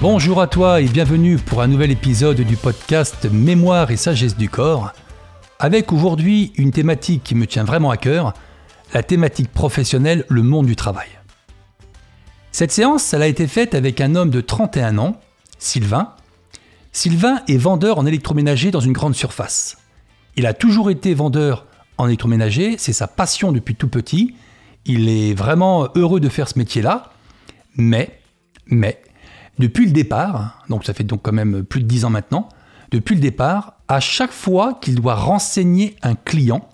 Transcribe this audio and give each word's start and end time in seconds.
Bonjour 0.00 0.40
à 0.40 0.46
toi 0.46 0.80
et 0.80 0.86
bienvenue 0.86 1.36
pour 1.36 1.60
un 1.60 1.66
nouvel 1.66 1.90
épisode 1.90 2.40
du 2.40 2.56
podcast 2.56 3.28
Mémoire 3.30 3.90
et 3.90 3.98
sagesse 3.98 4.34
du 4.34 4.48
corps, 4.48 4.92
avec 5.58 5.92
aujourd'hui 5.92 6.54
une 6.56 6.70
thématique 6.70 7.22
qui 7.22 7.34
me 7.34 7.46
tient 7.46 7.64
vraiment 7.64 7.90
à 7.90 7.98
cœur, 7.98 8.32
la 8.94 9.02
thématique 9.02 9.52
professionnelle, 9.52 10.24
le 10.30 10.42
monde 10.42 10.64
du 10.64 10.74
travail. 10.74 11.08
Cette 12.50 12.72
séance, 12.72 13.12
elle 13.12 13.20
a 13.20 13.26
été 13.26 13.46
faite 13.46 13.74
avec 13.74 14.00
un 14.00 14.14
homme 14.14 14.30
de 14.30 14.40
31 14.40 14.96
ans, 14.96 15.20
Sylvain. 15.58 16.14
Sylvain 16.92 17.42
est 17.46 17.58
vendeur 17.58 17.98
en 17.98 18.06
électroménager 18.06 18.70
dans 18.70 18.80
une 18.80 18.94
grande 18.94 19.14
surface. 19.14 19.76
Il 20.34 20.46
a 20.46 20.54
toujours 20.54 20.90
été 20.90 21.12
vendeur 21.12 21.66
en 21.98 22.06
électroménager, 22.06 22.76
c'est 22.78 22.94
sa 22.94 23.06
passion 23.06 23.52
depuis 23.52 23.74
tout 23.74 23.88
petit. 23.88 24.34
Il 24.86 25.10
est 25.10 25.34
vraiment 25.34 25.88
heureux 25.94 26.20
de 26.20 26.30
faire 26.30 26.48
ce 26.48 26.58
métier-là, 26.58 27.12
mais, 27.76 28.18
mais, 28.64 29.02
depuis 29.60 29.86
le 29.86 29.92
départ, 29.92 30.64
donc 30.68 30.84
ça 30.84 30.94
fait 30.94 31.04
donc 31.04 31.22
quand 31.22 31.32
même 31.32 31.62
plus 31.62 31.80
de 31.80 31.86
10 31.86 32.06
ans 32.06 32.10
maintenant, 32.10 32.48
depuis 32.90 33.14
le 33.14 33.20
départ, 33.20 33.74
à 33.86 34.00
chaque 34.00 34.32
fois 34.32 34.78
qu'il 34.80 34.96
doit 34.96 35.14
renseigner 35.14 35.94
un 36.02 36.14
client 36.16 36.68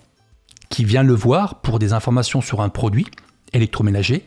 qui 0.69 0.83
vient 0.83 1.03
le 1.03 1.13
voir 1.13 1.61
pour 1.61 1.79
des 1.79 1.93
informations 1.93 2.41
sur 2.41 2.61
un 2.61 2.69
produit 2.69 3.05
électroménager, 3.53 4.25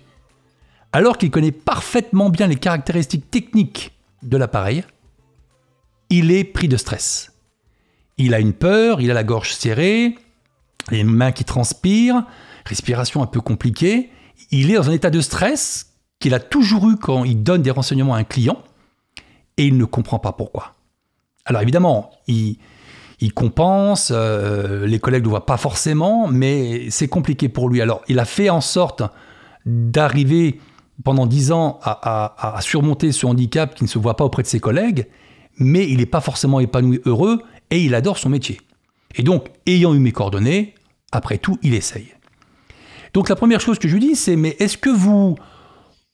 alors 0.93 1.19
qu'il 1.19 1.31
connaît 1.31 1.53
parfaitement 1.53 2.31
bien 2.31 2.47
les 2.47 2.57
caractéristiques 2.57 3.31
techniques 3.31 3.93
de 4.23 4.37
l'appareil, 4.37 4.85
il 6.11 6.31
est 6.31 6.45
pris 6.45 6.69
de 6.69 6.77
stress. 6.77 7.33
Il 8.19 8.35
a 8.35 8.41
une 8.41 8.53
peur, 8.53 9.01
il 9.01 9.11
a 9.11 9.15
la 9.15 9.25
gorge 9.25 9.53
serrée, 9.53 10.17
les 10.91 11.05
mains 11.05 11.33
qui 11.33 11.45
transpirent, 11.45 12.25
respiration 12.67 13.23
un 13.23 13.27
peu 13.27 13.41
compliquée. 13.41 14.11
Il 14.51 14.71
est 14.71 14.75
dans 14.75 14.91
un 14.91 14.93
état 14.93 15.11
de 15.11 15.21
stress 15.21 15.90
qu'il 16.21 16.35
a 16.35 16.39
toujours 16.39 16.89
eu 16.89 16.97
quand 16.97 17.25
il 17.25 17.43
donne 17.43 17.63
des 17.63 17.71
renseignements 17.71 18.15
à 18.15 18.19
un 18.19 18.25
client, 18.25 18.63
et 19.57 19.65
il 19.65 19.77
ne 19.77 19.85
comprend 19.85 20.19
pas 20.19 20.33
pourquoi. 20.33 20.75
Alors 21.47 21.63
évidemment, 21.63 22.11
il, 22.29 22.57
compense, 23.35 24.13
euh, 24.15 24.87
les 24.87 24.99
collègues 24.99 25.23
ne 25.23 25.27
le 25.27 25.31
voient 25.31 25.47
pas 25.47 25.57
forcément, 25.57 26.29
mais 26.29 26.89
c'est 26.91 27.09
compliqué 27.09 27.49
pour 27.49 27.69
lui. 27.69 27.81
Alors 27.81 28.03
il 28.09 28.19
a 28.19 28.25
fait 28.25 28.51
en 28.51 28.61
sorte 28.61 29.03
d'arriver 29.67 30.61
pendant 31.03 31.27
dix 31.27 31.51
ans 31.51 31.81
à, 31.83 32.59
surmonter 32.61 33.11
ce 33.13 33.27
handicap 33.27 33.75
qui 33.75 33.85
ne 33.85 33.89
se 33.89 33.99
voit 33.99 34.17
pas 34.17 34.25
auprès 34.25 34.43
de 34.43 34.49
ses 34.49 34.61
collègues, 34.61 35.09
mais 35.57 35.89
il 35.89 35.99
n'est 35.99 36.07
pas 36.07 36.21
forcément 36.21 36.61
épanoui, 36.61 37.01
heureux, 37.07 37.43
et 37.71 37.81
il 37.81 37.95
adore 37.95 38.19
son 38.19 38.29
métier. 38.29 38.61
Et 39.15 39.23
donc, 39.23 39.49
ayant 39.67 39.95
eu 39.95 39.99
mes 39.99 40.13
coordonnées, 40.13 40.75
après 41.13 41.39
tout, 41.39 41.59
il 41.63 41.75
essaye. 41.75 42.13
Donc 43.15 43.29
la 43.29 43.37
première 43.37 43.61
chose 43.61 43.79
que 43.79 43.89
je 43.89 43.95
lui 43.95 44.01
dis, 44.01 44.17
c'est 44.17 44.37
mais 44.37 44.57
est-ce 44.61 44.77
que 44.77 44.91
vous 44.91 45.37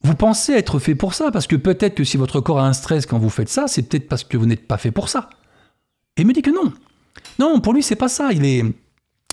vous 0.03 0.15
pensez 0.15 0.53
être 0.53 0.79
fait 0.79 0.95
pour 0.95 1.15
ça, 1.15 1.31
parce 1.31 1.47
que 1.47 1.57
peut-être 1.57 1.95
que 1.95 2.05
si 2.05 2.17
votre 2.17 2.41
corps 2.41 2.61
a 2.61 2.67
un 2.67 2.73
stress 2.73 3.07
quand 3.07 3.19
vous 3.19 3.31
faites 3.31 3.49
ça, 3.49 3.67
c'est 3.67 3.83
peut-être 3.83 4.09
parce 4.09 4.25
que 4.25 4.37
vous 4.37 4.47
n'êtes 4.47 4.67
pas 4.67 4.79
fait 4.79 4.91
pour 4.91 5.09
ça. 5.09 5.31
Et 6.17 6.23
il 6.23 6.27
me 6.27 6.33
dit 6.33 6.43
que 6.43 6.51
non. 6.51 6.73
Non, 7.39 7.61
pour 7.61 7.73
lui, 7.73 7.83
c'est 7.83 7.97
pas 7.97 8.09
ça. 8.09 8.33
Il 8.33 8.45
est, 8.45 8.65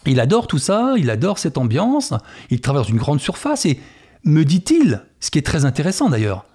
il 0.06 0.20
adore 0.20 0.48
tout 0.48 0.58
ça, 0.58 0.94
il 0.98 1.10
adore 1.10 1.38
cette 1.38 1.58
ambiance, 1.58 2.14
il 2.50 2.62
travaille 2.62 2.84
dans 2.84 2.90
une 2.90 2.98
grande 2.98 3.20
surface, 3.20 3.66
et 3.66 3.80
me 4.24 4.44
dit-il, 4.44 5.04
ce 5.20 5.32
qui 5.32 5.40
est 5.40 5.46
très 5.46 5.66
intéressant 5.66 6.10
d'ailleurs, 6.10 6.46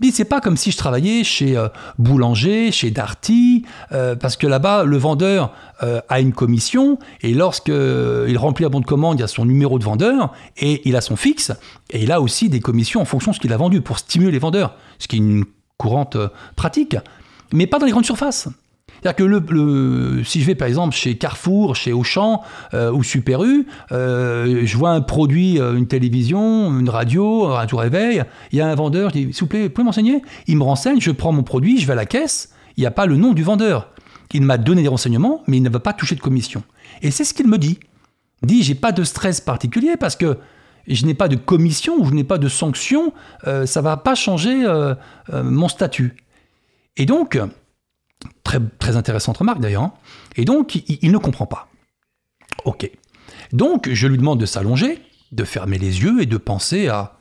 mais 0.00 0.10
c'est 0.10 0.24
pas 0.24 0.40
comme 0.40 0.56
si 0.56 0.70
je 0.70 0.76
travaillais 0.76 1.24
chez 1.24 1.56
euh, 1.56 1.68
Boulanger, 1.98 2.72
chez 2.72 2.90
Darty, 2.90 3.64
euh, 3.92 4.16
parce 4.16 4.36
que 4.36 4.46
là-bas, 4.46 4.84
le 4.84 4.96
vendeur 4.96 5.52
euh, 5.82 6.00
a 6.08 6.20
une 6.20 6.32
commission, 6.32 6.98
et 7.20 7.34
lorsqu'il 7.34 8.36
remplit 8.38 8.64
un 8.64 8.70
bon 8.70 8.80
de 8.80 8.86
commande, 8.86 9.18
il 9.18 9.20
y 9.20 9.24
a 9.24 9.28
son 9.28 9.44
numéro 9.44 9.78
de 9.78 9.84
vendeur, 9.84 10.32
et 10.56 10.82
il 10.88 10.96
a 10.96 11.00
son 11.00 11.16
fixe, 11.16 11.52
et 11.90 12.02
il 12.02 12.12
a 12.12 12.20
aussi 12.20 12.48
des 12.48 12.60
commissions 12.60 13.00
en 13.00 13.04
fonction 13.04 13.32
de 13.32 13.36
ce 13.36 13.40
qu'il 13.40 13.52
a 13.52 13.56
vendu, 13.56 13.80
pour 13.80 13.98
stimuler 13.98 14.32
les 14.32 14.38
vendeurs, 14.38 14.74
ce 14.98 15.06
qui 15.08 15.16
est 15.16 15.20
une 15.20 15.44
courante 15.76 16.16
pratique, 16.56 16.96
mais 17.52 17.66
pas 17.66 17.78
dans 17.78 17.86
les 17.86 17.92
grandes 17.92 18.04
surfaces. 18.06 18.48
C'est-à-dire 19.02 19.44
que 19.46 20.22
si 20.24 20.40
je 20.40 20.46
vais 20.46 20.54
par 20.54 20.68
exemple 20.68 20.94
chez 20.94 21.16
Carrefour, 21.16 21.74
chez 21.76 21.92
Auchan 21.92 22.42
euh, 22.74 22.92
ou 22.92 23.02
Super 23.02 23.42
U, 23.44 23.66
euh, 23.92 24.62
je 24.64 24.76
vois 24.76 24.90
un 24.90 25.00
produit, 25.00 25.58
euh, 25.58 25.76
une 25.76 25.86
télévision, 25.86 26.78
une 26.78 26.88
radio, 26.88 27.46
un 27.48 27.66
tout 27.66 27.76
réveil, 27.76 28.22
il 28.52 28.58
y 28.58 28.60
a 28.60 28.68
un 28.68 28.74
vendeur, 28.74 29.10
je 29.10 29.14
dis 29.14 29.32
s'il 29.32 29.40
vous 29.40 29.46
plaît, 29.46 29.64
vous 29.64 29.70
pouvez 29.70 29.84
m'enseigner? 29.84 30.22
Il 30.46 30.56
me 30.58 30.64
renseigne, 30.64 31.00
je 31.00 31.10
prends 31.10 31.32
mon 31.32 31.42
produit, 31.42 31.80
je 31.80 31.86
vais 31.86 31.94
à 31.94 31.96
la 31.96 32.06
caisse, 32.06 32.50
il 32.76 32.80
n'y 32.80 32.86
a 32.86 32.90
pas 32.90 33.06
le 33.06 33.16
nom 33.16 33.32
du 33.32 33.42
vendeur. 33.42 33.88
Il 34.32 34.42
m'a 34.42 34.58
donné 34.58 34.82
des 34.82 34.88
renseignements, 34.88 35.42
mais 35.46 35.56
il 35.56 35.62
ne 35.62 35.70
va 35.70 35.80
pas 35.80 35.92
toucher 35.92 36.14
de 36.14 36.20
commission. 36.20 36.62
Et 37.02 37.10
c'est 37.10 37.24
ce 37.24 37.34
qu'il 37.34 37.48
me 37.48 37.58
dit. 37.58 37.80
Il 38.42 38.48
dit 38.48 38.62
j'ai 38.62 38.74
pas 38.74 38.92
de 38.92 39.02
stress 39.02 39.40
particulier 39.40 39.96
parce 39.98 40.16
que 40.16 40.38
je 40.86 41.04
n'ai 41.04 41.14
pas 41.14 41.28
de 41.28 41.36
commission 41.36 41.96
ou 41.98 42.06
je 42.06 42.12
n'ai 42.12 42.24
pas 42.24 42.38
de 42.38 42.48
sanction, 42.48 43.12
ça 43.44 43.66
ça 43.66 43.80
va 43.82 43.96
pas 43.96 44.14
changer 44.14 44.64
mon 45.32 45.68
statut. 45.68 46.16
Et 46.96 47.06
donc, 47.06 47.38
Très, 48.78 48.96
intéressante 48.96 49.38
remarque 49.38 49.60
d'ailleurs. 49.60 49.82
Hein. 49.82 49.94
Et 50.36 50.44
donc, 50.44 50.74
il, 50.74 51.12
ne 51.12 51.18
comprend 51.18 51.46
pas. 51.46 51.68
Ok. 52.64 52.90
Donc, 53.52 53.88
je 53.92 54.06
lui 54.08 54.18
demande 54.18 54.40
de 54.40 54.46
s'allonger, 54.46 54.98
de 55.30 55.44
fermer 55.44 55.78
les 55.78 56.02
yeux 56.02 56.20
et 56.20 56.26
de 56.26 56.36
penser 56.36 56.88
à 56.88 57.16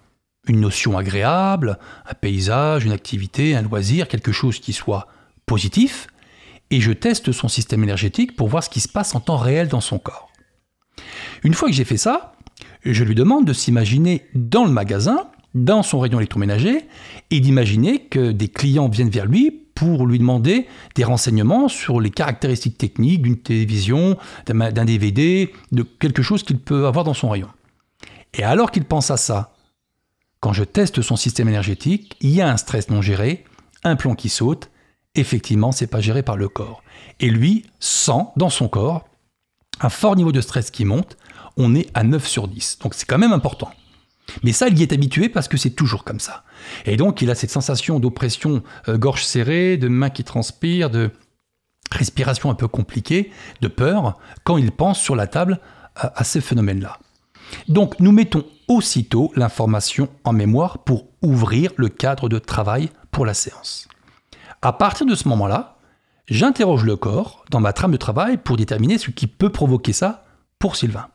une 0.48 0.60
notion 0.60 0.98
agréable, 0.98 1.78
un 2.10 2.14
paysage, 2.16 2.86
une 2.86 2.92
activité, 2.92 3.56
un 3.56 3.62
loisir, 3.62 4.08
quelque 4.08 4.32
chose 4.32 4.60
qui 4.60 4.74
soit 4.74 5.08
positif, 5.46 6.08
et 6.72 6.82
je 6.82 6.92
teste 6.92 7.32
son 7.32 7.48
système 7.48 7.84
énergétique 7.84 8.36
pour 8.36 8.48
voir 8.48 8.64
ce 8.64 8.70
qui 8.70 8.80
se 8.80 8.88
passe 8.88 9.14
en 9.14 9.20
temps 9.20 9.38
réel 9.38 9.68
dans 9.68 9.82
son 9.82 10.00
corps. 10.00 10.32
Une 11.44 11.54
fois 11.54 11.70
que 11.70 11.76
j'ai 11.76 11.86
fait 11.86 11.98
ça, 11.98 12.34
je 12.84 13.04
lui 13.04 13.16
demande 13.16 13.46
de 13.46 13.54
s'imaginer 13.54 14.26
dans 14.34 14.66
le 14.66 14.72
magasin, 14.72 15.30
dans 15.54 15.84
son 15.84 16.00
rayon 16.00 16.20
électroménager, 16.20 16.88
et 17.30 17.40
d'imaginer 17.40 18.06
que 18.06 18.32
des 18.32 18.48
clients 18.48 18.90
viennent 18.90 19.10
vers 19.10 19.26
lui 19.26 19.59
pour 19.80 20.06
lui 20.06 20.20
demander 20.20 20.68
des 20.96 21.06
renseignements 21.06 21.70
sur 21.70 22.02
les 22.02 22.10
caractéristiques 22.10 22.78
techniques 22.78 23.22
d'une 23.22 23.38
télévision, 23.38 24.18
d'un 24.46 24.84
DVD, 24.84 25.54
de 25.72 25.84
quelque 25.84 26.22
chose 26.22 26.44
qu'il 26.44 26.60
peut 26.60 26.86
avoir 26.86 27.06
dans 27.06 27.14
son 27.14 27.30
rayon. 27.30 27.48
Et 28.34 28.44
alors 28.44 28.72
qu'il 28.72 28.84
pense 28.84 29.10
à 29.10 29.16
ça, 29.16 29.54
quand 30.42 30.52
je 30.52 30.66
teste 30.66 31.02
son 31.02 31.16
système 31.16 31.48
énergétique, 31.48 32.18
il 32.20 32.32
y 32.32 32.42
a 32.42 32.52
un 32.52 32.58
stress 32.58 32.90
non 32.90 33.02
géré, 33.02 33.46
un 33.86 33.96
plomb 33.96 34.16
qui 34.16 34.28
saute, 34.28 34.70
effectivement, 35.16 35.72
c'est 35.72 35.88
pas 35.88 36.02
géré 36.02 36.24
par 36.24 36.36
le 36.36 36.50
corps. 36.50 36.84
Et 37.22 37.30
lui 37.30 37.66
sent 37.80 38.26
dans 38.36 38.50
son 38.50 38.68
corps 38.68 39.08
un 39.80 39.90
fort 39.90 40.18
niveau 40.18 40.34
de 40.34 40.42
stress 40.42 40.72
qui 40.72 40.84
monte, 40.84 41.16
on 41.56 41.74
est 41.74 41.90
à 41.94 42.04
9 42.04 42.28
sur 42.28 42.50
10. 42.50 42.80
Donc 42.84 42.96
c'est 42.96 43.06
quand 43.06 43.18
même 43.18 43.32
important. 43.32 43.72
Mais 44.44 44.52
ça, 44.52 44.68
il 44.68 44.78
y 44.80 44.84
est 44.84 44.94
habitué 44.94 45.30
parce 45.30 45.48
que 45.48 45.58
c'est 45.58 45.72
toujours 45.72 46.04
comme 46.04 46.20
ça. 46.20 46.44
Et 46.86 46.98
donc, 46.98 47.22
il 47.22 47.30
a 47.30 47.36
cette 47.36 47.52
sensation 47.52 48.00
d'oppression, 48.00 48.64
euh, 48.88 48.98
gorge 48.98 49.24
serrée, 49.24 49.78
de 49.78 49.88
mains 49.88 50.10
qui 50.10 50.24
transpirent, 50.24 50.90
de 50.90 51.12
respiration 51.92 52.50
un 52.50 52.56
peu 52.56 52.68
compliquée, 52.68 53.32
de 53.62 53.68
peur, 53.68 54.18
quand 54.44 54.58
il 54.58 54.72
pense 54.72 55.00
sur 55.00 55.16
la 55.16 55.28
table 55.28 55.60
à, 55.96 56.24
ces 56.24 56.40
phénomènes-là. 56.40 57.00
Donc, 57.68 58.00
nous 58.00 58.12
mettons 58.12 58.46
aussitôt 58.68 59.32
l'information 59.36 60.08
en 60.24 60.34
mémoire 60.34 60.80
pour 60.80 61.08
ouvrir 61.22 61.72
le 61.76 61.90
cadre 61.90 62.30
de 62.30 62.40
travail 62.40 62.90
pour 63.12 63.26
la 63.26 63.34
séance. 63.34 63.88
À 64.62 64.72
partir 64.72 65.06
de 65.06 65.16
ce 65.16 65.28
moment-là, 65.30 65.78
j'interroge 66.28 66.84
le 66.86 66.96
corps 66.96 67.44
dans 67.50 67.60
ma 67.60 67.74
trame 67.74 67.92
de 67.92 67.98
travail 67.98 68.38
pour 68.38 68.56
déterminer 68.56 68.98
ce 68.98 69.10
qui 69.10 69.26
peut 69.26 69.52
provoquer 69.52 69.94
ça 69.94 70.26
pour 70.60 70.76
Sylvain. 70.76 71.08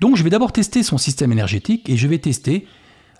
Donc 0.00 0.16
je 0.16 0.22
vais 0.22 0.30
d'abord 0.30 0.52
tester 0.52 0.82
son 0.82 0.98
système 0.98 1.32
énergétique 1.32 1.88
et 1.88 1.96
je 1.96 2.06
vais 2.06 2.18
tester 2.18 2.66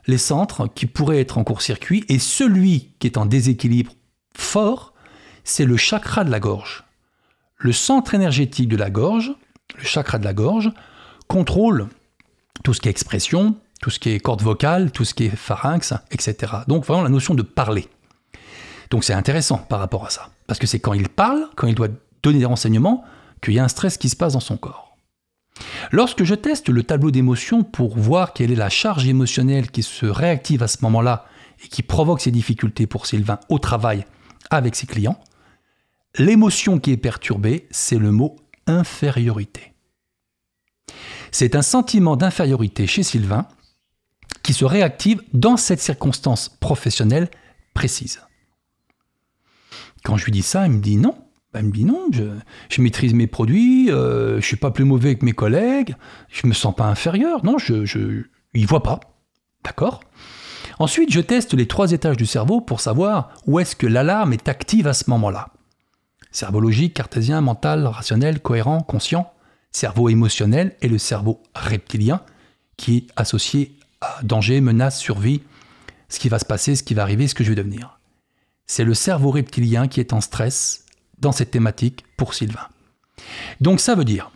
les 0.06 0.19
centres 0.19 0.69
qui 0.72 0.87
pourraient 0.87 1.21
être 1.21 1.38
en 1.38 1.44
court-circuit 1.44 2.04
et 2.09 2.19
celui 2.19 2.93
qui 2.99 3.06
est 3.06 3.19
en 3.19 3.27
déséquilibre 3.27 3.93
fort, 4.34 4.94
c'est 5.44 5.65
le 5.65 5.76
chakra 5.76 6.25
de 6.25 6.31
la 6.31 6.41
gorge. 6.41 6.85
Le 7.58 7.73
centre 7.73 8.14
énergétique 8.14 8.69
de 8.69 8.76
la 8.76 8.91
gorge, 8.91 9.35
le 9.76 9.85
chakra 9.85 10.19
de 10.19 10.25
la 10.25 10.35
gorge, 10.35 10.70
contrôle 11.26 11.88
tout 12.62 12.75
ce 12.75 12.81
qui 12.81 12.88
est 12.88 12.91
expression, 12.91 13.56
tout 13.81 13.91
ce 13.91 13.99
qui 13.99 14.11
est 14.11 14.20
corde 14.20 14.43
vocale, 14.43 14.91
tout 14.91 15.05
ce 15.05 15.14
qui 15.14 15.25
est 15.25 15.37
pharynx, 15.37 15.94
etc. 16.11 16.52
Donc 16.69 16.85
vraiment 16.85 17.02
la 17.02 17.08
notion 17.08 17.35
de 17.35 17.43
parler. 17.43 17.88
Donc 18.91 19.05
c'est 19.05 19.12
intéressant 19.12 19.58
par 19.58 19.81
rapport 19.81 20.06
à 20.06 20.11
ça. 20.11 20.31
Parce 20.46 20.58
que 20.58 20.67
c'est 20.67 20.81
quand 20.81 20.93
il 20.93 21.08
parle, 21.08 21.49
quand 21.56 21.67
il 21.67 21.75
doit 21.75 21.88
donner 22.23 22.38
des 22.38 22.44
renseignements, 22.44 23.05
qu'il 23.43 23.55
y 23.55 23.58
a 23.58 23.64
un 23.64 23.69
stress 23.69 23.99
qui 23.99 24.08
se 24.08 24.17
passe 24.17 24.35
dans 24.35 24.41
son 24.41 24.56
corps. 24.56 24.86
Lorsque 25.91 26.25
je 26.25 26.35
teste 26.35 26.69
le 26.69 26.82
tableau 26.82 27.11
d'émotions 27.11 27.62
pour 27.62 27.97
voir 27.97 28.32
quelle 28.32 28.53
est 28.53 28.56
la 28.56 28.69
charge 28.69 29.06
émotionnelle 29.06 29.70
qui 29.70 29.82
se 29.82 30.06
réactive 30.06 30.62
à 30.62 30.69
ce 30.69 30.79
moment-là 30.82 31.26
et 31.64 31.69
qui 31.69 31.82
provoque 31.82 32.20
ces 32.20 32.31
difficultés 32.31 32.87
pour 32.87 33.06
Sylvain 33.06 33.41
au 33.49 33.58
travail 33.58 34.05
avec 34.50 34.76
ses 34.76 34.87
clients, 34.87 35.19
l'émotion 36.19 36.79
qui 36.79 36.93
est 36.93 36.97
perturbée, 36.97 37.67
c'est 37.70 37.99
le 37.99 38.12
mot 38.12 38.37
infériorité. 38.67 39.73
C'est 41.32 41.55
un 41.55 41.62
sentiment 41.62 42.17
d'infériorité 42.17 42.87
chez 42.87 43.03
Sylvain 43.03 43.47
qui 44.43 44.53
se 44.53 44.64
réactive 44.64 45.23
dans 45.32 45.56
cette 45.56 45.81
circonstance 45.81 46.49
professionnelle 46.49 47.29
précise. 47.75 48.20
Quand 50.05 50.17
je 50.17 50.25
lui 50.25 50.32
dis 50.32 50.43
ça, 50.43 50.67
il 50.67 50.73
me 50.73 50.81
dit 50.81 50.97
non, 50.97 51.17
elle 51.56 51.67
me 51.67 51.73
dit 51.73 51.85
non, 51.85 52.08
je, 52.12 52.81
maîtrise 52.81 53.14
mes 53.14 53.26
produits, 53.26 53.91
euh, 53.91 54.41
je 54.41 54.47
suis 54.47 54.56
pas 54.56 54.70
plus 54.70 54.85
mauvais 54.85 55.17
que 55.17 55.25
mes 55.25 55.32
collègues, 55.32 55.94
je 56.29 56.47
me 56.47 56.53
sens 56.53 56.75
pas 56.75 56.85
inférieur. 56.85 57.44
Non, 57.44 57.58
je, 57.58 57.85
je 57.85 58.25
il 58.55 58.67
voit 58.67 58.82
pas. 58.82 59.00
D'accord? 59.64 60.00
Ensuite, 60.79 61.12
je 61.12 61.20
teste 61.20 61.55
les 61.55 61.67
trois 61.67 61.93
étages 61.93 62.17
du 62.17 62.26
cerveau 62.26 62.61
pour 62.61 62.81
savoir 62.81 63.31
où 63.47 63.58
est-ce 63.58 63.76
que 63.76 63.87
l'alarme 63.87 64.32
est 64.32 64.49
active 64.49 64.87
à 64.87 64.93
ce 64.93 65.08
moment-là. 65.11 65.49
Cerveau 66.32 66.61
logique, 66.61 66.94
cartésien, 66.94 67.41
mental, 67.41 67.87
rationnel, 67.87 68.41
cohérent, 68.41 68.81
conscient. 68.81 69.32
Cerveau 69.73 70.08
émotionnel 70.08 70.76
et 70.82 70.88
le 70.88 70.99
cerveau 70.99 71.43
reptilien 71.55 72.20
qui 72.76 72.97
est 72.97 73.06
associé 73.17 73.76
à 74.00 74.20
danger, 74.23 74.61
menace, 74.61 74.99
survie, 74.99 75.43
ce 76.08 76.19
qui 76.19 76.29
va 76.29 76.38
se 76.38 76.44
passer, 76.44 76.76
ce 76.76 76.82
qui 76.82 76.94
va 76.94 77.03
arriver, 77.03 77.29
ce 77.29 77.35
que 77.35 77.44
je 77.44 77.50
vais 77.50 77.55
devenir. 77.55 77.99
C'est 78.67 78.85
le 78.85 78.94
cerveau 78.94 79.31
reptilien 79.31 79.88
qui 79.88 80.00
est 80.00 80.12
en 80.12 80.20
stress 80.20 80.86
dans 81.19 81.33
cette 81.33 81.51
thématique 81.51 82.05
pour 82.17 82.35
Sylvain. 82.35 82.69
Donc 83.61 83.81
ça 83.81 83.95
veut 83.95 84.05
dire 84.05 84.31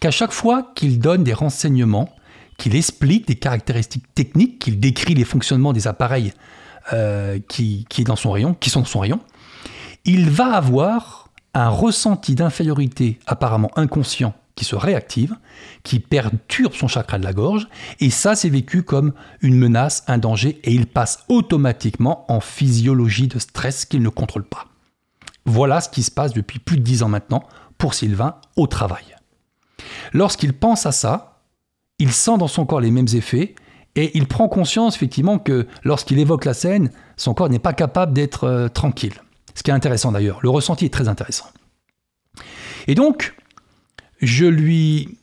qu'à 0.00 0.10
chaque 0.10 0.32
fois 0.32 0.72
qu'il 0.74 0.98
donne 0.98 1.24
des 1.24 1.32
renseignements, 1.32 2.14
qu'il 2.58 2.76
explique 2.76 3.26
des 3.26 3.36
caractéristiques 3.36 4.14
techniques, 4.14 4.58
qu'il 4.58 4.78
décrit 4.78 5.14
les 5.14 5.24
fonctionnements 5.24 5.72
des 5.72 5.88
appareils 5.88 6.32
euh, 6.92 7.38
qui, 7.48 7.86
dans 8.04 8.16
son 8.16 8.30
rayon, 8.30 8.54
qui 8.54 8.70
sont 8.70 8.80
dans 8.80 8.86
son 8.86 9.00
rayon, 9.00 9.20
il 10.04 10.28
va 10.30 10.52
avoir 10.54 11.30
un 11.54 11.68
ressenti 11.68 12.34
d'infériorité 12.34 13.18
apparemment 13.26 13.70
inconscient 13.76 14.34
qui 14.56 14.64
se 14.64 14.76
réactive, 14.76 15.34
qui 15.82 15.98
perturbe 15.98 16.74
son 16.74 16.86
chakra 16.86 17.18
de 17.18 17.24
la 17.24 17.32
gorge, 17.32 17.68
et 17.98 18.10
ça 18.10 18.36
c'est 18.36 18.48
vécu 18.48 18.82
comme 18.82 19.12
une 19.40 19.56
menace, 19.56 20.04
un 20.06 20.18
danger, 20.18 20.60
et 20.62 20.72
il 20.72 20.86
passe 20.86 21.24
automatiquement 21.28 22.24
en 22.30 22.40
physiologie 22.40 23.26
de 23.26 23.38
stress 23.38 23.84
qu'il 23.84 24.02
ne 24.02 24.08
contrôle 24.10 24.44
pas. 24.44 24.66
Voilà 25.44 25.80
ce 25.80 25.88
qui 25.88 26.02
se 26.02 26.10
passe 26.10 26.32
depuis 26.32 26.58
plus 26.58 26.76
de 26.76 26.82
dix 26.82 27.02
ans 27.02 27.08
maintenant 27.08 27.44
pour 27.78 27.94
Sylvain 27.94 28.36
au 28.56 28.66
travail. 28.66 29.04
Lorsqu'il 30.12 30.52
pense 30.52 30.86
à 30.86 30.92
ça, 30.92 31.42
il 31.98 32.12
sent 32.12 32.38
dans 32.38 32.48
son 32.48 32.66
corps 32.66 32.80
les 32.80 32.90
mêmes 32.90 33.08
effets, 33.14 33.54
et 33.96 34.16
il 34.16 34.26
prend 34.26 34.48
conscience 34.48 34.96
effectivement 34.96 35.38
que 35.38 35.66
lorsqu'il 35.84 36.18
évoque 36.18 36.44
la 36.44 36.54
scène, 36.54 36.90
son 37.16 37.34
corps 37.34 37.48
n'est 37.48 37.60
pas 37.60 37.72
capable 37.72 38.12
d'être 38.12 38.44
euh, 38.44 38.68
tranquille. 38.68 39.14
Ce 39.54 39.62
qui 39.62 39.70
est 39.70 39.74
intéressant 39.74 40.10
d'ailleurs, 40.10 40.40
le 40.42 40.50
ressenti 40.50 40.84
est 40.84 40.92
très 40.92 41.06
intéressant. 41.06 41.46
Et 42.88 42.94
donc, 42.96 43.34
je 44.20 44.46
lui, 44.46 45.18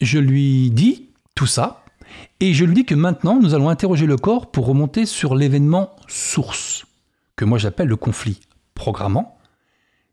je 0.00 0.18
lui 0.18 0.70
dis 0.70 1.08
tout 1.34 1.46
ça, 1.46 1.84
et 2.40 2.54
je 2.54 2.64
lui 2.64 2.74
dis 2.74 2.84
que 2.84 2.94
maintenant, 2.94 3.40
nous 3.40 3.54
allons 3.54 3.68
interroger 3.68 4.06
le 4.06 4.16
corps 4.16 4.50
pour 4.50 4.66
remonter 4.66 5.06
sur 5.06 5.34
l'événement 5.34 5.90
source, 6.06 6.86
que 7.34 7.44
moi 7.44 7.58
j'appelle 7.58 7.88
le 7.88 7.96
conflit 7.96 8.40
programmant, 8.74 9.37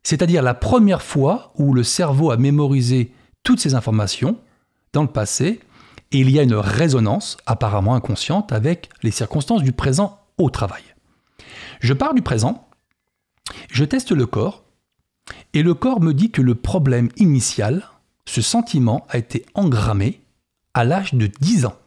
c'est-à-dire 0.05 0.43
la 0.43 0.53
première 0.53 1.01
fois 1.01 1.51
où 1.57 1.73
le 1.73 1.83
cerveau 1.83 2.29
a 2.29 2.37
mémorisé 2.37 3.11
toutes 3.43 3.59
ces 3.59 3.73
informations 3.73 4.39
dans 4.93 5.01
le 5.01 5.09
passé, 5.09 5.59
et 6.11 6.19
il 6.19 6.29
y 6.29 6.39
a 6.39 6.43
une 6.43 6.53
résonance 6.53 7.37
apparemment 7.47 7.95
inconsciente 7.95 8.53
avec 8.53 8.89
les 9.01 9.09
circonstances 9.09 9.63
du 9.63 9.71
présent 9.71 10.19
au 10.37 10.51
travail. 10.51 10.83
Je 11.79 11.91
pars 11.93 12.13
du 12.13 12.21
présent, 12.21 12.67
je 13.71 13.83
teste 13.83 14.11
le 14.11 14.27
corps, 14.27 14.63
et 15.53 15.63
le 15.63 15.73
corps 15.73 16.01
me 16.01 16.13
dit 16.13 16.29
que 16.29 16.43
le 16.43 16.53
problème 16.53 17.09
initial, 17.17 17.89
ce 18.25 18.43
sentiment 18.43 19.07
a 19.09 19.17
été 19.17 19.43
engrammé 19.55 20.21
à 20.75 20.83
l'âge 20.83 21.15
de 21.15 21.25
10 21.25 21.65
ans. 21.65 21.77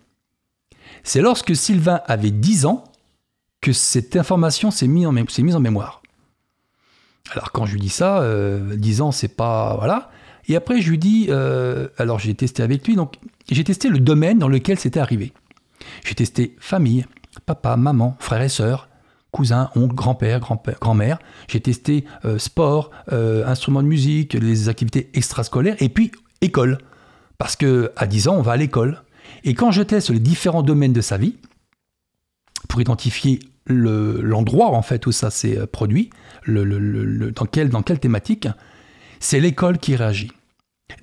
C'est 1.04 1.20
lorsque 1.20 1.54
Sylvain 1.54 2.00
avait 2.06 2.32
10 2.32 2.66
ans 2.66 2.82
que 3.60 3.72
cette 3.72 4.16
information 4.16 4.72
s'est 4.72 4.88
mise 4.88 5.06
en, 5.06 5.16
en, 5.16 5.60
mémoire. 5.60 6.02
Alors 7.32 7.52
quand 7.52 7.66
je 7.66 7.72
lui 7.72 7.80
dis 7.80 7.88
ça, 7.88 8.20
10 8.20 9.00
euh, 9.00 9.04
ans 9.04 9.12
c'est 9.12 9.36
pas... 9.36 9.76
Voilà. 9.76 10.10
Et 10.48 10.56
après 10.56 10.80
je 10.80 10.90
lui 10.90 10.98
dis, 10.98 11.26
euh, 11.28 11.88
alors 11.98 12.18
j'ai 12.18 12.34
testé 12.34 12.62
avec 12.62 12.86
lui, 12.86 12.96
donc 12.96 13.14
j'ai 13.50 13.64
testé 13.64 13.88
le 13.88 13.98
domaine 13.98 14.38
dans 14.38 14.48
lequel 14.48 14.78
c'était 14.78 15.00
arrivé. 15.00 15.32
J'ai 16.04 16.14
testé 16.14 16.56
famille, 16.58 17.04
papa, 17.44 17.76
maman, 17.76 18.16
frères 18.18 18.42
et 18.42 18.48
sœurs, 18.48 18.88
cousins, 19.30 19.70
oncles, 19.74 19.94
grand-père, 19.94 20.40
grand-mère. 20.40 21.18
J'ai 21.48 21.60
testé 21.60 22.04
euh, 22.24 22.38
sport, 22.38 22.90
instruments 23.10 23.82
de 23.82 23.88
musique, 23.88 24.34
les 24.34 24.68
activités 24.68 25.10
extrascolaires, 25.14 25.76
et 25.80 25.88
puis 25.88 26.12
école. 26.40 26.78
Parce 27.36 27.54
que 27.54 27.92
à 27.96 28.06
10 28.06 28.28
ans, 28.28 28.36
on 28.36 28.42
va 28.42 28.52
à 28.52 28.56
l'école. 28.56 29.02
Et 29.44 29.54
quand 29.54 29.70
je 29.70 29.82
teste 29.82 30.10
les 30.10 30.18
différents 30.18 30.62
domaines 30.62 30.92
de 30.92 31.00
sa 31.00 31.18
vie, 31.18 31.36
pour 32.68 32.80
identifier 32.80 33.40
l'endroit 33.68 34.70
en 34.70 34.82
fait 34.82 35.06
où 35.06 35.12
ça 35.12 35.30
s'est 35.30 35.58
euh, 35.58 35.66
produit, 35.66 36.10
dans, 36.46 37.46
quelle, 37.46 37.68
dans 37.68 37.82
quelle 37.82 38.00
thématique, 38.00 38.48
c'est 39.20 39.40
l'école 39.40 39.78
qui 39.78 39.96
réagit. 39.96 40.32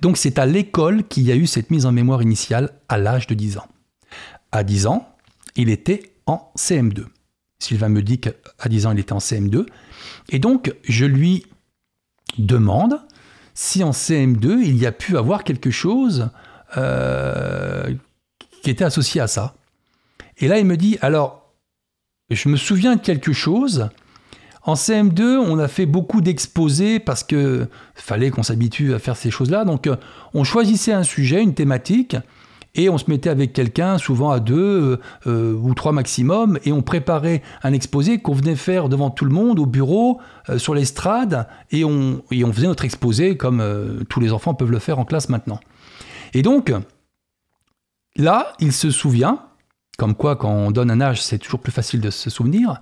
Donc 0.00 0.16
c'est 0.16 0.38
à 0.38 0.46
l'école 0.46 1.04
qu'il 1.04 1.24
y 1.24 1.32
a 1.32 1.36
eu 1.36 1.46
cette 1.46 1.70
mise 1.70 1.86
en 1.86 1.92
mémoire 1.92 2.22
initiale 2.22 2.72
à 2.88 2.98
l'âge 2.98 3.26
de 3.26 3.34
10 3.34 3.58
ans. 3.58 3.68
À 4.52 4.64
10 4.64 4.86
ans, 4.86 5.14
il 5.54 5.70
était 5.70 6.12
en 6.26 6.50
CM2. 6.58 7.04
Sylvain 7.58 7.88
me 7.88 8.02
dit 8.02 8.20
qu'à 8.20 8.32
10 8.66 8.86
ans, 8.86 8.92
il 8.92 8.98
était 8.98 9.12
en 9.12 9.18
CM2. 9.18 9.66
Et 10.30 10.38
donc, 10.38 10.74
je 10.84 11.06
lui 11.06 11.46
demande 12.38 13.00
si 13.54 13.82
en 13.82 13.92
CM2, 13.92 14.60
il 14.62 14.76
y 14.76 14.86
a 14.86 14.92
pu 14.92 15.16
avoir 15.16 15.44
quelque 15.44 15.70
chose 15.70 16.28
euh, 16.76 17.94
qui 18.62 18.70
était 18.70 18.84
associé 18.84 19.20
à 19.20 19.26
ça. 19.26 19.54
Et 20.38 20.48
là, 20.48 20.58
il 20.58 20.66
me 20.66 20.76
dit, 20.76 20.98
alors, 21.00 21.45
je 22.30 22.48
me 22.48 22.56
souviens 22.56 22.96
de 22.96 23.00
quelque 23.00 23.32
chose. 23.32 23.88
En 24.62 24.74
CM2, 24.74 25.36
on 25.38 25.58
a 25.58 25.68
fait 25.68 25.86
beaucoup 25.86 26.20
d'exposés 26.20 26.98
parce 26.98 27.22
que 27.22 27.68
fallait 27.94 28.30
qu'on 28.30 28.42
s'habitue 28.42 28.94
à 28.94 28.98
faire 28.98 29.16
ces 29.16 29.30
choses-là. 29.30 29.64
Donc, 29.64 29.86
euh, 29.86 29.96
on 30.34 30.42
choisissait 30.42 30.92
un 30.92 31.04
sujet, 31.04 31.42
une 31.42 31.54
thématique, 31.54 32.16
et 32.76 32.88
on 32.90 32.98
se 32.98 33.10
mettait 33.10 33.30
avec 33.30 33.52
quelqu'un, 33.52 33.98
souvent 33.98 34.30
à 34.30 34.38
deux 34.38 35.00
euh, 35.26 35.54
ou 35.54 35.74
trois 35.74 35.92
maximum, 35.92 36.58
et 36.64 36.72
on 36.72 36.82
préparait 36.82 37.42
un 37.62 37.72
exposé 37.72 38.18
qu'on 38.18 38.34
venait 38.34 38.54
faire 38.54 38.88
devant 38.88 39.10
tout 39.10 39.24
le 39.24 39.32
monde, 39.32 39.58
au 39.58 39.66
bureau, 39.66 40.20
euh, 40.50 40.58
sur 40.58 40.74
l'estrade, 40.74 41.48
et 41.70 41.84
on, 41.84 42.22
on 42.30 42.52
faisait 42.52 42.66
notre 42.66 42.84
exposé 42.84 43.36
comme 43.36 43.60
euh, 43.60 44.04
tous 44.08 44.20
les 44.20 44.32
enfants 44.32 44.54
peuvent 44.54 44.70
le 44.70 44.78
faire 44.78 44.98
en 44.98 45.04
classe 45.04 45.30
maintenant. 45.30 45.58
Et 46.34 46.42
donc, 46.42 46.72
là, 48.16 48.52
il 48.60 48.72
se 48.72 48.90
souvient, 48.90 49.45
comme 49.96 50.14
quoi 50.14 50.36
quand 50.36 50.50
on 50.50 50.70
donne 50.70 50.90
un 50.90 51.00
âge, 51.00 51.22
c'est 51.22 51.38
toujours 51.38 51.60
plus 51.60 51.72
facile 51.72 52.00
de 52.00 52.10
se 52.10 52.30
souvenir, 52.30 52.80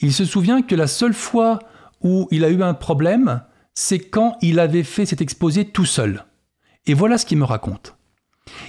il 0.00 0.12
se 0.12 0.24
souvient 0.24 0.62
que 0.62 0.74
la 0.74 0.86
seule 0.86 1.14
fois 1.14 1.58
où 2.02 2.28
il 2.30 2.44
a 2.44 2.50
eu 2.50 2.62
un 2.62 2.74
problème, 2.74 3.42
c'est 3.74 3.98
quand 3.98 4.36
il 4.42 4.58
avait 4.58 4.82
fait 4.82 5.06
cet 5.06 5.20
exposé 5.20 5.64
tout 5.66 5.84
seul. 5.84 6.24
Et 6.86 6.94
voilà 6.94 7.18
ce 7.18 7.26
qu'il 7.26 7.38
me 7.38 7.44
raconte. 7.44 7.96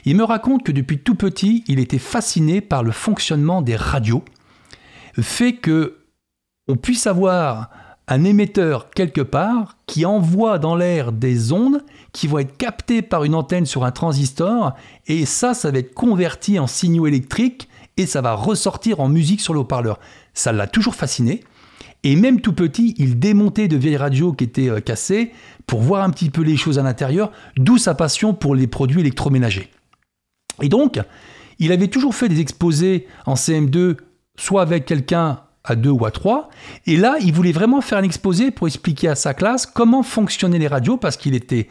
Il 0.06 0.18
me 0.18 0.24
raconte 0.24 0.64
que 0.64 0.72
depuis 0.72 1.00
tout 1.00 1.16
petit, 1.16 1.64
il 1.68 1.80
était 1.80 1.98
fasciné 1.98 2.62
par 2.62 2.84
le 2.84 2.92
fonctionnement 2.92 3.62
des 3.62 3.76
radios, 3.76 4.24
fait 5.20 5.54
que 5.54 5.98
on 6.68 6.76
puisse 6.76 7.08
avoir 7.08 7.70
un 8.08 8.24
émetteur 8.24 8.90
quelque 8.90 9.22
part 9.22 9.78
qui 9.88 10.06
envoie 10.06 10.60
dans 10.60 10.76
l'air 10.76 11.12
des 11.12 11.52
ondes 11.52 11.84
qui 12.12 12.28
vont 12.28 12.40
être 12.40 12.58
captées 12.58 13.02
par 13.02 13.24
une 13.24 13.36
antenne 13.36 13.66
sur 13.66 13.84
un 13.86 13.92
transistor 13.92 14.74
et 15.08 15.26
ça, 15.26 15.54
ça 15.54 15.72
va 15.72 15.80
être 15.80 15.94
converti 15.94 16.60
en 16.60 16.68
signaux 16.68 17.08
électriques 17.08 17.70
et 17.98 18.06
ça 18.06 18.22
va 18.22 18.34
ressortir 18.34 19.00
en 19.00 19.10
musique 19.10 19.42
sur 19.42 19.54
le 19.54 19.60
haut-parleur. 19.60 20.00
Ça 20.34 20.52
l'a 20.52 20.68
toujours 20.68 20.96
fasciné. 20.96 21.44
Et 22.04 22.16
même 22.16 22.42
tout 22.42 22.54
petit, 22.54 22.96
il 22.98 23.20
démontait 23.20 23.68
de 23.68 23.78
vieilles 23.78 23.98
radios 23.98 24.34
qui 24.34 24.46
étaient 24.46 24.70
euh, 24.70 24.80
cassées 24.80 25.32
pour 25.68 25.82
voir 25.82 26.04
un 26.04 26.10
petit 26.10 26.30
peu 26.30 26.42
les 26.42 26.58
choses 26.58 26.80
à 26.80 26.84
l'intérieur, 26.84 27.32
d'où 27.58 27.78
sa 27.78 27.94
passion 27.94 28.34
pour 28.34 28.56
les 28.56 28.68
produits 28.68 29.02
électroménagers. 29.02 29.70
Et 30.62 30.70
donc, 30.70 31.00
il 31.60 31.72
avait 31.72 31.88
toujours 31.88 32.16
fait 32.16 32.28
des 32.28 32.40
exposés 32.40 33.08
en 33.26 33.36
CM2, 33.36 33.98
soit 34.36 34.64
avec 34.64 34.86
quelqu'un 34.86 35.42
à 35.64 35.76
deux 35.76 35.92
ou 35.92 36.06
à 36.06 36.12
trois, 36.12 36.50
et 36.88 36.98
là, 36.98 37.18
il 37.22 37.34
voulait 37.34 37.52
vraiment 37.52 37.82
faire 37.82 38.00
un 38.00 38.04
exposé 38.04 38.50
pour 38.50 38.68
expliquer 38.68 39.10
à 39.10 39.16
sa 39.16 39.36
classe 39.36 39.68
comment 39.68 40.02
fonctionnaient 40.02 40.58
les 40.58 40.68
radios, 40.68 40.98
parce 40.98 41.18
qu'il 41.18 41.36
était, 41.36 41.68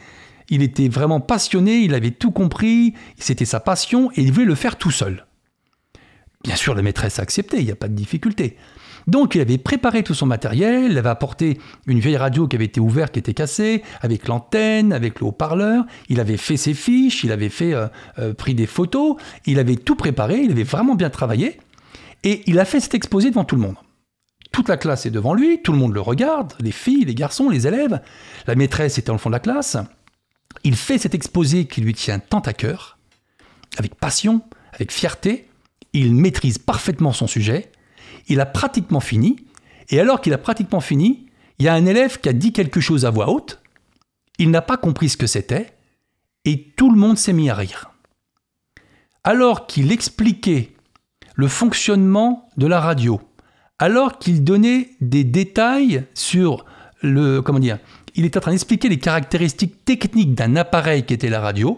il 0.49 0.62
était 0.62 0.89
vraiment 0.89 1.19
passionné, 1.21 1.79
il 1.79 1.95
avait 1.95 2.12
tout 2.12 2.31
compris, 2.31 2.95
c'était 3.19 3.45
sa 3.45 3.59
passion, 3.59 4.12
et 4.12 4.23
il 4.23 4.33
voulait 4.33 4.47
le 4.47 4.55
faire 4.55 4.77
tout 4.77 4.93
seul. 4.93 5.27
Bien 6.45 6.57
sûr, 6.57 6.75
la 6.75 6.83
maîtresse 6.83 7.19
a 7.19 7.23
accepté, 7.23 7.59
il 7.59 7.67
n'y 7.67 7.71
a 7.71 7.77
pas 7.77 7.89
de 7.89 7.95
difficulté. 7.95 8.57
Donc 9.07 9.35
il 9.35 9.41
avait 9.41 9.59
préparé 9.59 10.03
tout 10.03 10.15
son 10.15 10.27
matériel, 10.27 10.93
il 10.93 10.99
avait 10.99 11.09
apporté 11.09 11.59
une 11.87 11.99
vieille 11.99 12.17
radio 12.17 12.47
qui 12.47 12.57
avait 12.57 12.67
été 12.67 12.81
ouverte, 12.81 13.13
qui 13.13 13.19
était 13.19 13.35
cassée, 13.35 13.83
avec 14.01 14.29
l'antenne, 14.29 14.93
avec 14.93 15.21
le 15.21 15.27
haut-parleur, 15.27 15.85
il 16.09 16.21
avait 16.21 16.37
fait 16.37 16.57
ses 16.57 16.75
fiches, 16.75 17.25
il 17.25 17.33
avait 17.33 17.49
fait, 17.49 17.75
euh, 17.75 17.89
euh, 18.19 18.35
pris 18.35 18.55
des 18.55 18.67
photos, 18.67 19.17
il 19.47 19.59
avait 19.59 19.77
tout 19.77 19.97
préparé, 19.97 20.39
il 20.41 20.51
avait 20.51 20.63
vraiment 20.63 20.95
bien 20.95 21.11
travaillé, 21.11 21.59
et 22.25 22.43
il 22.47 22.59
a 22.59 22.65
fait 22.65 22.81
cet 22.81 22.95
exposé 22.95 23.31
devant 23.31 23.45
tout 23.45 23.57
le 23.57 23.63
monde. 23.63 23.77
Toute 24.53 24.69
la 24.69 24.77
classe 24.77 25.07
est 25.07 25.11
devant 25.11 25.35
lui, 25.35 25.63
tout 25.63 25.73
le 25.73 25.79
monde 25.79 25.95
le 25.95 26.01
regarde, 26.01 26.55
les 26.61 26.73
filles, 26.73 27.05
les 27.05 27.15
garçons, 27.15 27.49
les 27.49 27.67
élèves, 27.67 28.01
la 28.47 28.55
maîtresse 28.55 28.99
était 28.99 29.07
dans 29.07 29.15
le 29.15 29.19
fond 29.19 29.31
de 29.31 29.35
la 29.35 29.41
classe. 29.41 29.77
Il 30.65 30.75
fait 30.75 30.99
cet 30.99 31.15
exposé 31.15 31.67
qui 31.67 31.81
lui 31.81 31.95
tient 31.95 32.19
tant 32.19 32.41
à 32.41 32.53
cœur, 32.53 32.99
avec 33.79 33.95
passion, 33.95 34.43
avec 34.73 34.91
fierté, 34.91 35.50
il 35.93 36.15
maîtrise 36.15 36.59
parfaitement 36.59 37.13
son 37.13 37.27
sujet, 37.27 37.71
il 38.29 38.41
a 38.41 38.47
pratiquement 38.47 39.01
fini, 39.01 39.37
et 39.89 40.01
alors 40.01 40.21
qu'il 40.21 40.33
a 40.33 40.39
pratiquement 40.39 40.81
fini, 40.81 41.27
il 41.59 41.67
y 41.67 41.69
a 41.69 41.75
un 41.75 41.87
élève 41.87 42.21
qui 42.21 42.29
a 42.29 42.33
dit 42.33 42.53
quelque 42.53 42.81
chose 42.81 43.05
à 43.05 43.11
voix 43.11 43.29
haute, 43.29 43.61
il 44.39 44.51
n'a 44.51 44.63
pas 44.63 44.77
compris 44.77 45.09
ce 45.09 45.17
que 45.17 45.27
c'était, 45.27 45.73
et 46.45 46.73
tout 46.77 46.91
le 46.91 46.99
monde 46.99 47.19
s'est 47.19 47.33
mis 47.33 47.51
à 47.51 47.55
rire. 47.55 47.91
Alors 49.25 49.67
qu'il 49.67 49.93
expliquait 49.93 50.73
le 51.35 51.49
fonctionnement 51.49 52.49
de 52.57 52.67
la 52.67 52.81
radio, 52.81 53.21
alors 53.79 54.19
qu'il 54.19 54.45
donnait 54.45 54.91
des 55.01 55.25
détails 55.25 56.05
sur 56.15 56.65
le. 57.03 57.41
Comment 57.41 57.59
dire 57.59 57.79
Il 58.15 58.25
était 58.25 58.39
en 58.39 58.43
train 58.43 58.51
d'expliquer 58.53 58.89
les 58.89 58.99
caractéristiques 58.99 59.85
techniques 59.85 60.35
d'un 60.35 60.57
appareil 60.57 61.05
qui 61.05 61.15
était 61.15 61.29
la 61.31 61.41
radio. 61.41 61.77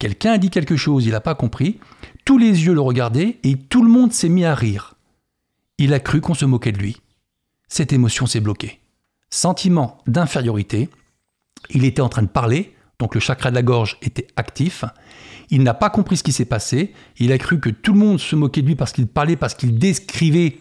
Quelqu'un 0.00 0.32
a 0.32 0.38
dit 0.38 0.48
quelque 0.48 0.76
chose, 0.76 1.04
il 1.04 1.12
n'a 1.12 1.20
pas 1.20 1.34
compris. 1.34 1.78
Tous 2.24 2.38
les 2.38 2.64
yeux 2.64 2.72
le 2.72 2.80
regardaient 2.80 3.38
et 3.44 3.56
tout 3.56 3.84
le 3.84 3.90
monde 3.90 4.12
s'est 4.12 4.30
mis 4.30 4.46
à 4.46 4.54
rire. 4.54 4.94
Il 5.76 5.92
a 5.92 6.00
cru 6.00 6.22
qu'on 6.22 6.32
se 6.32 6.46
moquait 6.46 6.72
de 6.72 6.78
lui. 6.78 6.96
Cette 7.68 7.92
émotion 7.92 8.24
s'est 8.24 8.40
bloquée. 8.40 8.80
Sentiment 9.28 9.98
d'infériorité. 10.06 10.88
Il 11.68 11.84
était 11.84 12.00
en 12.00 12.08
train 12.08 12.22
de 12.22 12.28
parler, 12.28 12.74
donc 12.98 13.14
le 13.14 13.20
chakra 13.20 13.50
de 13.50 13.54
la 13.54 13.62
gorge 13.62 13.98
était 14.00 14.26
actif. 14.36 14.86
Il 15.50 15.62
n'a 15.62 15.74
pas 15.74 15.90
compris 15.90 16.16
ce 16.16 16.22
qui 16.22 16.32
s'est 16.32 16.46
passé. 16.46 16.94
Il 17.18 17.30
a 17.30 17.36
cru 17.36 17.60
que 17.60 17.68
tout 17.68 17.92
le 17.92 17.98
monde 17.98 18.18
se 18.18 18.34
moquait 18.36 18.62
de 18.62 18.68
lui 18.68 18.76
parce 18.76 18.92
qu'il 18.92 19.06
parlait, 19.06 19.36
parce 19.36 19.54
qu'il 19.54 19.78
décrivait 19.78 20.56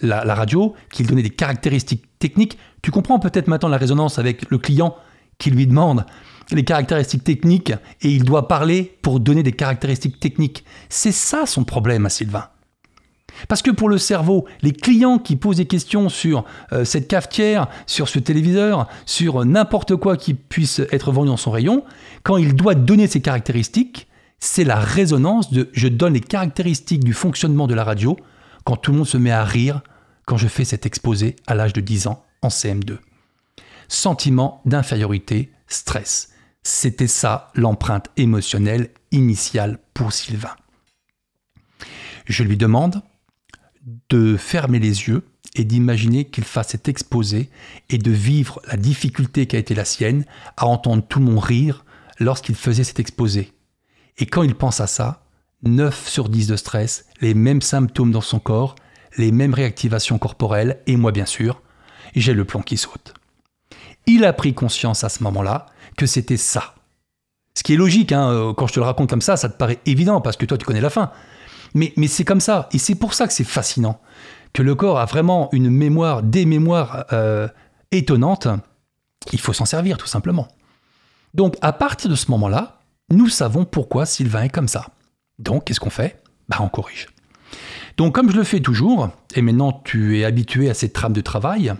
la, 0.00 0.34
radio, 0.34 0.74
qu'il 0.90 1.06
donnait 1.06 1.22
des 1.22 1.28
caractéristiques 1.28 2.06
techniques. 2.18 2.56
Tu 2.80 2.90
comprends 2.90 3.18
peut-être 3.18 3.46
maintenant 3.46 3.68
la 3.68 3.76
résonance 3.76 4.18
avec 4.18 4.50
le 4.50 4.56
client 4.56 4.96
qui 5.40 5.50
lui 5.50 5.66
demande 5.66 6.06
les 6.52 6.64
caractéristiques 6.64 7.24
techniques 7.24 7.72
et 8.02 8.10
il 8.10 8.24
doit 8.24 8.48
parler 8.48 8.96
pour 9.02 9.20
donner 9.20 9.42
des 9.42 9.52
caractéristiques 9.52 10.20
techniques. 10.20 10.64
C'est 10.88 11.12
ça 11.12 11.46
son 11.46 11.64
problème 11.64 12.06
à 12.06 12.10
Sylvain. 12.10 12.48
Parce 13.48 13.62
que 13.62 13.70
pour 13.70 13.88
le 13.88 13.98
cerveau, 13.98 14.46
les 14.62 14.72
clients 14.72 15.18
qui 15.18 15.36
posent 15.36 15.56
des 15.56 15.66
questions 15.66 16.08
sur 16.08 16.44
euh, 16.72 16.84
cette 16.84 17.08
cafetière, 17.08 17.68
sur 17.86 18.08
ce 18.08 18.18
téléviseur, 18.18 18.88
sur 19.06 19.44
n'importe 19.44 19.96
quoi 19.96 20.16
qui 20.16 20.34
puisse 20.34 20.80
être 20.90 21.12
vendu 21.12 21.28
dans 21.28 21.36
son 21.36 21.50
rayon, 21.50 21.84
quand 22.22 22.36
il 22.36 22.54
doit 22.54 22.74
donner 22.74 23.06
ces 23.06 23.20
caractéristiques, 23.20 24.08
c'est 24.40 24.64
la 24.64 24.76
résonance 24.76 25.52
de 25.52 25.68
je 25.72 25.88
donne 25.88 26.14
les 26.14 26.20
caractéristiques 26.20 27.04
du 27.04 27.12
fonctionnement 27.12 27.66
de 27.66 27.74
la 27.74 27.84
radio 27.84 28.16
quand 28.64 28.76
tout 28.76 28.90
le 28.90 28.98
monde 28.98 29.06
se 29.06 29.18
met 29.18 29.30
à 29.30 29.44
rire 29.44 29.82
quand 30.26 30.36
je 30.36 30.48
fais 30.48 30.64
cet 30.64 30.86
exposé 30.86 31.36
à 31.46 31.54
l'âge 31.54 31.72
de 31.72 31.80
10 31.80 32.08
ans 32.08 32.24
en 32.42 32.48
CM2. 32.48 32.98
Sentiment 33.92 34.62
d'infériorité, 34.66 35.50
stress. 35.66 36.30
C'était 36.62 37.08
ça 37.08 37.50
l'empreinte 37.56 38.06
émotionnelle 38.16 38.90
initiale 39.10 39.80
pour 39.94 40.12
Sylvain. 40.12 40.54
Je 42.24 42.44
lui 42.44 42.56
demande 42.56 43.02
de 44.08 44.36
fermer 44.36 44.78
les 44.78 45.08
yeux 45.08 45.26
et 45.56 45.64
d'imaginer 45.64 46.26
qu'il 46.26 46.44
fasse 46.44 46.68
cet 46.68 46.88
exposé 46.88 47.50
et 47.88 47.98
de 47.98 48.12
vivre 48.12 48.62
la 48.68 48.76
difficulté 48.76 49.48
qui 49.48 49.56
a 49.56 49.58
été 49.58 49.74
la 49.74 49.84
sienne 49.84 50.24
à 50.56 50.66
entendre 50.66 51.04
tout 51.04 51.18
monde 51.18 51.42
rire 51.42 51.84
lorsqu'il 52.20 52.54
faisait 52.54 52.84
cet 52.84 53.00
exposé. 53.00 53.52
Et 54.18 54.26
quand 54.26 54.44
il 54.44 54.54
pense 54.54 54.80
à 54.80 54.86
ça, 54.86 55.24
9 55.64 56.08
sur 56.08 56.28
10 56.28 56.46
de 56.46 56.54
stress, 56.54 57.06
les 57.20 57.34
mêmes 57.34 57.60
symptômes 57.60 58.12
dans 58.12 58.20
son 58.20 58.38
corps, 58.38 58.76
les 59.16 59.32
mêmes 59.32 59.52
réactivations 59.52 60.18
corporelles, 60.18 60.80
et 60.86 60.96
moi 60.96 61.10
bien 61.10 61.26
sûr, 61.26 61.60
j'ai 62.14 62.34
le 62.34 62.44
plomb 62.44 62.62
qui 62.62 62.76
saute. 62.76 63.14
Il 64.06 64.24
a 64.24 64.32
pris 64.32 64.54
conscience 64.54 65.04
à 65.04 65.08
ce 65.08 65.22
moment-là 65.22 65.66
que 65.96 66.06
c'était 66.06 66.36
ça. 66.36 66.74
Ce 67.54 67.62
qui 67.62 67.74
est 67.74 67.76
logique, 67.76 68.12
hein, 68.12 68.30
euh, 68.30 68.52
quand 68.54 68.66
je 68.66 68.74
te 68.74 68.80
le 68.80 68.86
raconte 68.86 69.10
comme 69.10 69.20
ça, 69.20 69.36
ça 69.36 69.48
te 69.48 69.56
paraît 69.56 69.78
évident 69.86 70.20
parce 70.20 70.36
que 70.36 70.46
toi 70.46 70.56
tu 70.56 70.64
connais 70.64 70.80
la 70.80 70.90
fin. 70.90 71.10
Mais, 71.74 71.92
c'est 72.08 72.24
comme 72.24 72.40
ça, 72.40 72.68
et 72.72 72.78
c'est 72.78 72.96
pour 72.96 73.14
ça 73.14 73.28
que 73.28 73.32
c'est 73.32 73.44
fascinant, 73.44 74.00
que 74.52 74.62
le 74.62 74.74
corps 74.74 74.98
a 74.98 75.04
vraiment 75.04 75.48
une 75.52 75.70
mémoire, 75.70 76.24
des 76.24 76.44
mémoires 76.44 77.04
euh, 77.12 77.46
étonnantes. 77.92 78.48
Il 79.32 79.38
faut 79.38 79.52
s'en 79.52 79.66
servir 79.66 79.96
tout 79.96 80.08
simplement. 80.08 80.48
Donc 81.32 81.56
à 81.60 81.72
partir 81.72 82.10
de 82.10 82.16
ce 82.16 82.30
moment-là, 82.32 82.80
nous 83.10 83.28
savons 83.28 83.64
pourquoi 83.64 84.06
Sylvain 84.06 84.44
est 84.44 84.48
comme 84.48 84.68
ça. 84.68 84.86
Donc, 85.38 85.64
qu'est-ce 85.64 85.80
qu'on 85.80 85.90
fait? 85.90 86.22
Bah, 86.48 86.58
on 86.60 86.68
corrige. 86.68 87.08
Donc, 87.96 88.14
comme 88.14 88.30
je 88.30 88.36
le 88.36 88.44
fais 88.44 88.60
toujours, 88.60 89.10
et 89.34 89.42
maintenant 89.42 89.82
tu 89.84 90.18
es 90.18 90.24
habitué 90.24 90.70
à 90.70 90.74
cette 90.74 90.92
trame 90.92 91.12
de 91.12 91.20
travail, 91.20 91.74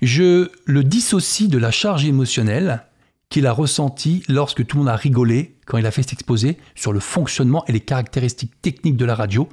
je 0.00 0.50
le 0.64 0.84
dissocie 0.84 1.48
de 1.48 1.58
la 1.58 1.70
charge 1.70 2.04
émotionnelle 2.04 2.84
qu'il 3.28 3.46
a 3.46 3.52
ressentie 3.52 4.22
lorsque 4.28 4.66
tout 4.66 4.76
le 4.76 4.82
monde 4.82 4.92
a 4.92 4.96
rigolé 4.96 5.56
quand 5.64 5.78
il 5.78 5.86
a 5.86 5.90
fait 5.90 6.02
cet 6.02 6.12
exposé 6.12 6.58
sur 6.74 6.92
le 6.92 7.00
fonctionnement 7.00 7.64
et 7.66 7.72
les 7.72 7.80
caractéristiques 7.80 8.60
techniques 8.60 8.96
de 8.96 9.04
la 9.04 9.14
radio 9.14 9.48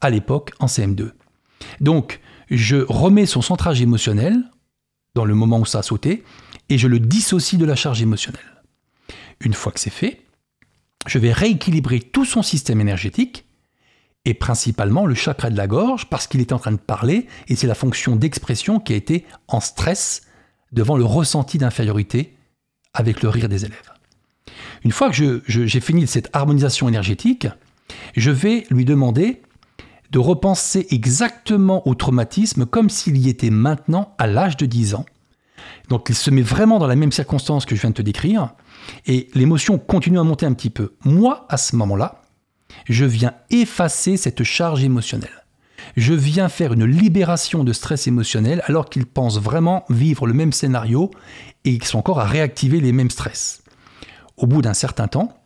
à 0.00 0.10
l'époque 0.10 0.52
en 0.58 0.66
CM2. 0.66 1.12
Donc, 1.80 2.20
je 2.50 2.76
remets 2.88 3.26
son 3.26 3.40
centrage 3.40 3.80
émotionnel 3.80 4.42
dans 5.14 5.24
le 5.24 5.34
moment 5.34 5.60
où 5.60 5.66
ça 5.66 5.80
a 5.80 5.82
sauté 5.82 6.24
et 6.68 6.78
je 6.78 6.88
le 6.88 6.98
dissocie 6.98 7.60
de 7.60 7.64
la 7.64 7.76
charge 7.76 8.02
émotionnelle. 8.02 8.62
Une 9.40 9.54
fois 9.54 9.72
que 9.72 9.80
c'est 9.80 9.90
fait, 9.90 10.22
je 11.06 11.18
vais 11.18 11.32
rééquilibrer 11.32 12.00
tout 12.00 12.24
son 12.24 12.42
système 12.42 12.80
énergétique 12.80 13.44
et 14.24 14.34
principalement 14.34 15.06
le 15.06 15.14
chakra 15.14 15.50
de 15.50 15.56
la 15.56 15.66
gorge 15.66 16.06
parce 16.08 16.26
qu'il 16.26 16.40
est 16.40 16.52
en 16.52 16.58
train 16.58 16.72
de 16.72 16.76
parler 16.76 17.26
et 17.48 17.56
c'est 17.56 17.66
la 17.66 17.74
fonction 17.74 18.16
d'expression 18.16 18.78
qui 18.78 18.92
a 18.92 18.96
été 18.96 19.24
en 19.48 19.60
stress 19.60 20.22
devant 20.72 20.96
le 20.96 21.04
ressenti 21.04 21.58
d'infériorité 21.58 22.36
avec 22.94 23.22
le 23.22 23.28
rire 23.28 23.48
des 23.48 23.64
élèves. 23.64 23.92
Une 24.84 24.92
fois 24.92 25.10
que 25.10 25.42
j'ai 25.46 25.80
fini 25.80 26.06
cette 26.06 26.30
harmonisation 26.32 26.88
énergétique, 26.88 27.48
je 28.16 28.30
vais 28.30 28.64
lui 28.70 28.84
demander 28.84 29.42
de 30.10 30.18
repenser 30.18 30.86
exactement 30.90 31.86
au 31.88 31.94
traumatisme 31.94 32.66
comme 32.66 32.90
s'il 32.90 33.16
y 33.16 33.28
était 33.28 33.50
maintenant 33.50 34.14
à 34.18 34.26
l'âge 34.26 34.56
de 34.56 34.66
10 34.66 34.94
ans. 34.94 35.06
Donc 35.88 36.08
il 36.08 36.14
se 36.14 36.30
met 36.30 36.42
vraiment 36.42 36.78
dans 36.78 36.86
la 36.86 36.96
même 36.96 37.12
circonstance 37.12 37.64
que 37.64 37.74
je 37.74 37.80
viens 37.80 37.90
de 37.90 37.94
te 37.94 38.02
décrire, 38.02 38.54
et 39.06 39.28
l'émotion 39.34 39.78
continue 39.78 40.18
à 40.18 40.22
monter 40.22 40.46
un 40.46 40.52
petit 40.52 40.70
peu. 40.70 40.94
Moi, 41.04 41.46
à 41.48 41.56
ce 41.56 41.76
moment-là, 41.76 42.21
je 42.88 43.04
viens 43.04 43.34
effacer 43.50 44.16
cette 44.16 44.42
charge 44.42 44.84
émotionnelle. 44.84 45.44
Je 45.96 46.14
viens 46.14 46.48
faire 46.48 46.72
une 46.72 46.84
libération 46.84 47.64
de 47.64 47.72
stress 47.72 48.06
émotionnel 48.06 48.62
alors 48.66 48.88
qu'ils 48.88 49.06
pensent 49.06 49.40
vraiment 49.40 49.84
vivre 49.90 50.26
le 50.26 50.32
même 50.32 50.52
scénario 50.52 51.10
et 51.64 51.72
qu'ils 51.72 51.84
sont 51.84 51.98
encore 51.98 52.20
à 52.20 52.24
réactiver 52.24 52.80
les 52.80 52.92
mêmes 52.92 53.10
stress. 53.10 53.62
Au 54.36 54.46
bout 54.46 54.62
d'un 54.62 54.74
certain 54.74 55.08
temps, 55.08 55.36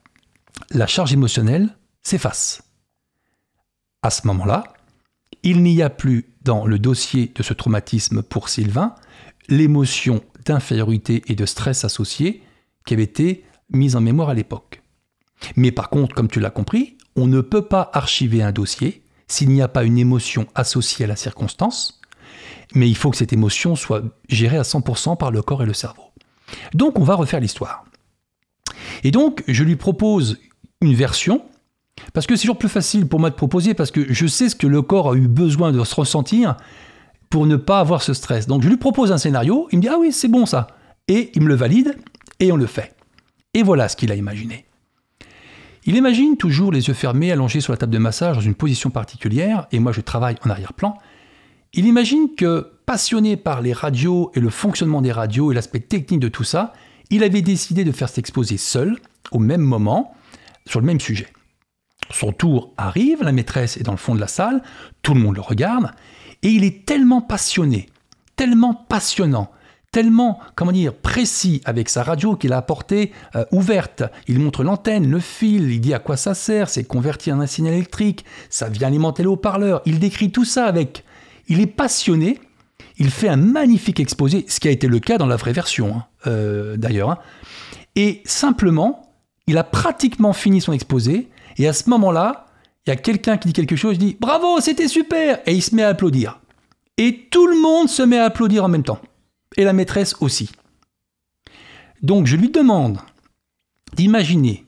la 0.70 0.86
charge 0.86 1.12
émotionnelle 1.12 1.76
s'efface. 2.02 2.62
À 4.02 4.10
ce 4.10 4.26
moment-là, 4.26 4.72
il 5.42 5.62
n'y 5.62 5.82
a 5.82 5.90
plus 5.90 6.26
dans 6.42 6.66
le 6.66 6.78
dossier 6.78 7.32
de 7.34 7.42
ce 7.42 7.54
traumatisme 7.54 8.22
pour 8.22 8.48
Sylvain 8.48 8.94
l'émotion 9.48 10.22
d'infériorité 10.44 11.22
et 11.26 11.34
de 11.34 11.46
stress 11.46 11.84
associée 11.84 12.42
qui 12.84 12.94
avait 12.94 13.02
été 13.02 13.44
mise 13.70 13.96
en 13.96 14.00
mémoire 14.00 14.28
à 14.28 14.34
l'époque. 14.34 14.82
Mais 15.56 15.72
par 15.72 15.90
contre, 15.90 16.14
comme 16.14 16.28
tu 16.28 16.40
l'as 16.40 16.50
compris, 16.50 16.95
on 17.16 17.26
ne 17.26 17.40
peut 17.40 17.62
pas 17.62 17.90
archiver 17.92 18.42
un 18.42 18.52
dossier 18.52 19.02
s'il 19.28 19.48
n'y 19.48 19.62
a 19.62 19.68
pas 19.68 19.84
une 19.84 19.98
émotion 19.98 20.46
associée 20.54 21.04
à 21.04 21.08
la 21.08 21.16
circonstance, 21.16 22.00
mais 22.74 22.88
il 22.88 22.96
faut 22.96 23.10
que 23.10 23.16
cette 23.16 23.32
émotion 23.32 23.74
soit 23.74 24.02
gérée 24.28 24.58
à 24.58 24.62
100% 24.62 25.16
par 25.16 25.30
le 25.30 25.42
corps 25.42 25.62
et 25.62 25.66
le 25.66 25.72
cerveau. 25.72 26.04
Donc 26.74 26.98
on 26.98 27.04
va 27.04 27.14
refaire 27.14 27.40
l'histoire. 27.40 27.84
Et 29.02 29.10
donc 29.10 29.42
je 29.48 29.64
lui 29.64 29.76
propose 29.76 30.38
une 30.80 30.94
version, 30.94 31.42
parce 32.12 32.26
que 32.26 32.36
c'est 32.36 32.42
toujours 32.42 32.58
plus 32.58 32.68
facile 32.68 33.08
pour 33.08 33.18
moi 33.18 33.30
de 33.30 33.34
proposer, 33.34 33.74
parce 33.74 33.90
que 33.90 34.12
je 34.12 34.26
sais 34.26 34.48
ce 34.48 34.56
que 34.56 34.66
le 34.66 34.82
corps 34.82 35.12
a 35.12 35.16
eu 35.16 35.26
besoin 35.26 35.72
de 35.72 35.82
se 35.82 35.94
ressentir 35.94 36.56
pour 37.30 37.46
ne 37.46 37.56
pas 37.56 37.80
avoir 37.80 38.02
ce 38.02 38.14
stress. 38.14 38.46
Donc 38.46 38.62
je 38.62 38.68
lui 38.68 38.76
propose 38.76 39.10
un 39.10 39.18
scénario, 39.18 39.68
il 39.72 39.78
me 39.78 39.82
dit 39.82 39.88
ah 39.88 39.96
oui 39.98 40.12
c'est 40.12 40.28
bon 40.28 40.46
ça, 40.46 40.68
et 41.08 41.32
il 41.34 41.42
me 41.42 41.48
le 41.48 41.54
valide, 41.54 41.96
et 42.38 42.52
on 42.52 42.56
le 42.56 42.66
fait. 42.66 42.94
Et 43.54 43.62
voilà 43.62 43.88
ce 43.88 43.96
qu'il 43.96 44.12
a 44.12 44.14
imaginé. 44.14 44.65
Il 45.88 45.94
imagine 45.94 46.36
toujours 46.36 46.72
les 46.72 46.88
yeux 46.88 46.94
fermés, 46.94 47.30
allongés 47.30 47.60
sur 47.60 47.72
la 47.72 47.76
table 47.76 47.92
de 47.92 47.98
massage 47.98 48.34
dans 48.34 48.42
une 48.42 48.56
position 48.56 48.90
particulière, 48.90 49.68
et 49.70 49.78
moi 49.78 49.92
je 49.92 50.00
travaille 50.00 50.34
en 50.44 50.50
arrière-plan. 50.50 50.98
Il 51.74 51.86
imagine 51.86 52.34
que, 52.36 52.72
passionné 52.86 53.36
par 53.36 53.62
les 53.62 53.72
radios 53.72 54.32
et 54.34 54.40
le 54.40 54.50
fonctionnement 54.50 55.00
des 55.00 55.12
radios 55.12 55.52
et 55.52 55.54
l'aspect 55.54 55.78
technique 55.78 56.18
de 56.18 56.28
tout 56.28 56.42
ça, 56.42 56.72
il 57.10 57.22
avait 57.22 57.40
décidé 57.40 57.84
de 57.84 57.92
faire 57.92 58.08
s'exposer 58.08 58.56
seul, 58.56 58.98
au 59.30 59.38
même 59.38 59.60
moment, 59.60 60.12
sur 60.66 60.80
le 60.80 60.86
même 60.86 60.98
sujet. 60.98 61.28
Son 62.10 62.32
tour 62.32 62.74
arrive, 62.76 63.22
la 63.22 63.32
maîtresse 63.32 63.76
est 63.76 63.84
dans 63.84 63.92
le 63.92 63.98
fond 63.98 64.16
de 64.16 64.20
la 64.20 64.26
salle, 64.26 64.62
tout 65.02 65.14
le 65.14 65.20
monde 65.20 65.36
le 65.36 65.40
regarde, 65.40 65.92
et 66.42 66.48
il 66.48 66.64
est 66.64 66.84
tellement 66.84 67.20
passionné, 67.20 67.88
tellement 68.34 68.74
passionnant, 68.74 69.52
tellement, 69.96 70.40
comment 70.56 70.72
dire, 70.72 70.92
précis 70.92 71.62
avec 71.64 71.88
sa 71.88 72.02
radio 72.02 72.36
qu'il 72.36 72.52
a 72.52 72.58
apportée 72.58 73.12
euh, 73.34 73.46
ouverte. 73.50 74.02
Il 74.28 74.38
montre 74.38 74.62
l'antenne, 74.62 75.10
le 75.10 75.20
fil, 75.20 75.72
il 75.72 75.80
dit 75.80 75.94
à 75.94 75.98
quoi 75.98 76.18
ça 76.18 76.34
sert, 76.34 76.68
c'est 76.68 76.84
converti 76.84 77.32
en 77.32 77.40
un 77.40 77.46
signal 77.46 77.72
électrique, 77.72 78.26
ça 78.50 78.68
vient 78.68 78.88
alimenter 78.88 79.22
le 79.22 79.30
haut-parleur. 79.30 79.80
Il 79.86 79.98
décrit 79.98 80.30
tout 80.30 80.44
ça 80.44 80.66
avec. 80.66 81.02
Il 81.48 81.62
est 81.62 81.66
passionné, 81.66 82.38
il 82.98 83.08
fait 83.08 83.30
un 83.30 83.38
magnifique 83.38 83.98
exposé, 83.98 84.44
ce 84.48 84.60
qui 84.60 84.68
a 84.68 84.70
été 84.70 84.86
le 84.86 84.98
cas 84.98 85.16
dans 85.16 85.26
la 85.26 85.36
vraie 85.36 85.54
version, 85.54 85.96
hein, 85.96 86.04
euh, 86.26 86.76
d'ailleurs. 86.76 87.12
Hein. 87.12 87.18
Et 87.94 88.20
simplement, 88.26 89.14
il 89.46 89.56
a 89.56 89.64
pratiquement 89.64 90.34
fini 90.34 90.60
son 90.60 90.74
exposé, 90.74 91.30
et 91.56 91.66
à 91.66 91.72
ce 91.72 91.88
moment-là, 91.88 92.44
il 92.86 92.90
y 92.90 92.92
a 92.92 92.96
quelqu'un 92.96 93.38
qui 93.38 93.48
dit 93.48 93.54
quelque 93.54 93.76
chose, 93.76 93.96
dit 93.96 94.14
Bravo, 94.20 94.60
c'était 94.60 94.88
super 94.88 95.38
Et 95.46 95.54
il 95.54 95.62
se 95.62 95.74
met 95.74 95.84
à 95.84 95.88
applaudir. 95.88 96.38
Et 96.98 97.28
tout 97.30 97.46
le 97.46 97.58
monde 97.58 97.88
se 97.88 98.02
met 98.02 98.18
à 98.18 98.26
applaudir 98.26 98.62
en 98.62 98.68
même 98.68 98.82
temps 98.82 99.00
et 99.56 99.64
la 99.64 99.72
maîtresse 99.72 100.14
aussi. 100.20 100.50
Donc 102.02 102.26
je 102.26 102.36
lui 102.36 102.50
demande 102.50 102.98
d'imaginer 103.94 104.66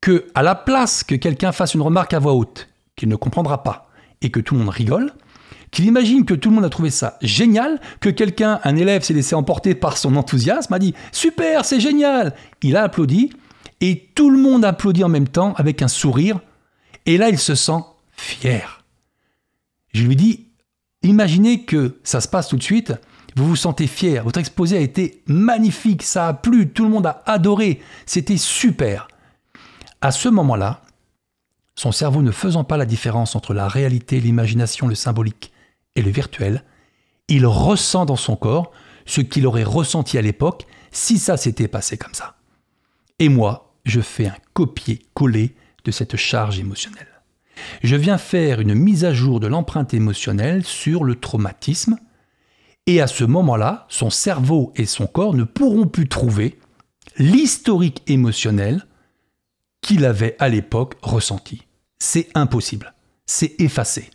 que 0.00 0.26
à 0.34 0.42
la 0.42 0.54
place 0.54 1.04
que 1.04 1.14
quelqu'un 1.14 1.52
fasse 1.52 1.74
une 1.74 1.82
remarque 1.82 2.14
à 2.14 2.18
voix 2.18 2.34
haute, 2.34 2.68
qu'il 2.96 3.08
ne 3.08 3.16
comprendra 3.16 3.62
pas 3.62 3.90
et 4.22 4.30
que 4.30 4.40
tout 4.40 4.54
le 4.54 4.60
monde 4.60 4.70
rigole, 4.70 5.12
qu'il 5.70 5.84
imagine 5.84 6.24
que 6.24 6.34
tout 6.34 6.48
le 6.50 6.56
monde 6.56 6.64
a 6.64 6.70
trouvé 6.70 6.90
ça 6.90 7.18
génial, 7.22 7.80
que 8.00 8.08
quelqu'un, 8.08 8.60
un 8.64 8.76
élève 8.76 9.02
s'est 9.02 9.14
laissé 9.14 9.34
emporter 9.34 9.74
par 9.74 9.96
son 9.96 10.16
enthousiasme, 10.16 10.72
a 10.72 10.78
dit 10.78 10.94
super, 11.12 11.64
c'est 11.64 11.80
génial. 11.80 12.34
Il 12.62 12.76
a 12.76 12.82
applaudi 12.82 13.32
et 13.80 14.10
tout 14.14 14.30
le 14.30 14.38
monde 14.38 14.64
applaudit 14.64 15.04
en 15.04 15.08
même 15.08 15.28
temps 15.28 15.54
avec 15.54 15.82
un 15.82 15.88
sourire 15.88 16.40
et 17.06 17.18
là 17.18 17.28
il 17.28 17.38
se 17.38 17.54
sent 17.54 17.80
fier. 18.12 18.84
Je 19.92 20.04
lui 20.04 20.16
dis 20.16 20.46
imaginez 21.02 21.64
que 21.64 21.98
ça 22.02 22.20
se 22.20 22.28
passe 22.28 22.48
tout 22.48 22.56
de 22.56 22.62
suite, 22.62 22.92
vous 23.36 23.46
vous 23.46 23.56
sentez 23.56 23.86
fier, 23.86 24.24
votre 24.24 24.38
exposé 24.38 24.76
a 24.76 24.80
été 24.80 25.22
magnifique, 25.26 26.02
ça 26.02 26.28
a 26.28 26.34
plu, 26.34 26.68
tout 26.70 26.84
le 26.84 26.90
monde 26.90 27.06
a 27.06 27.22
adoré, 27.26 27.80
c'était 28.06 28.36
super. 28.36 29.08
À 30.00 30.10
ce 30.10 30.28
moment-là, 30.28 30.82
son 31.74 31.92
cerveau 31.92 32.22
ne 32.22 32.30
faisant 32.32 32.64
pas 32.64 32.76
la 32.76 32.86
différence 32.86 33.36
entre 33.36 33.54
la 33.54 33.68
réalité, 33.68 34.20
l'imagination, 34.20 34.88
le 34.88 34.94
symbolique 34.94 35.52
et 35.96 36.02
le 36.02 36.10
virtuel, 36.10 36.64
il 37.28 37.46
ressent 37.46 38.04
dans 38.04 38.16
son 38.16 38.36
corps 38.36 38.72
ce 39.06 39.20
qu'il 39.20 39.46
aurait 39.46 39.64
ressenti 39.64 40.18
à 40.18 40.22
l'époque 40.22 40.66
si 40.90 41.18
ça 41.18 41.36
s'était 41.36 41.68
passé 41.68 41.96
comme 41.96 42.14
ça. 42.14 42.36
Et 43.18 43.28
moi, 43.28 43.72
je 43.84 44.00
fais 44.00 44.26
un 44.26 44.36
copier-coller 44.52 45.54
de 45.84 45.90
cette 45.90 46.16
charge 46.16 46.58
émotionnelle. 46.58 47.06
Je 47.82 47.96
viens 47.96 48.18
faire 48.18 48.60
une 48.60 48.74
mise 48.74 49.04
à 49.04 49.12
jour 49.12 49.40
de 49.40 49.46
l'empreinte 49.46 49.94
émotionnelle 49.94 50.64
sur 50.64 51.04
le 51.04 51.14
traumatisme, 51.14 51.98
et 52.86 53.00
à 53.00 53.06
ce 53.06 53.24
moment-là, 53.24 53.86
son 53.88 54.10
cerveau 54.10 54.72
et 54.76 54.86
son 54.86 55.06
corps 55.06 55.34
ne 55.34 55.44
pourront 55.44 55.86
plus 55.86 56.08
trouver 56.08 56.58
l'historique 57.18 58.02
émotionnel 58.06 58.86
qu'il 59.80 60.04
avait 60.04 60.36
à 60.38 60.48
l'époque 60.48 60.96
ressenti. 61.02 61.62
C'est 61.98 62.28
impossible. 62.34 62.94
C'est 63.26 63.60
effacé. 63.60 64.10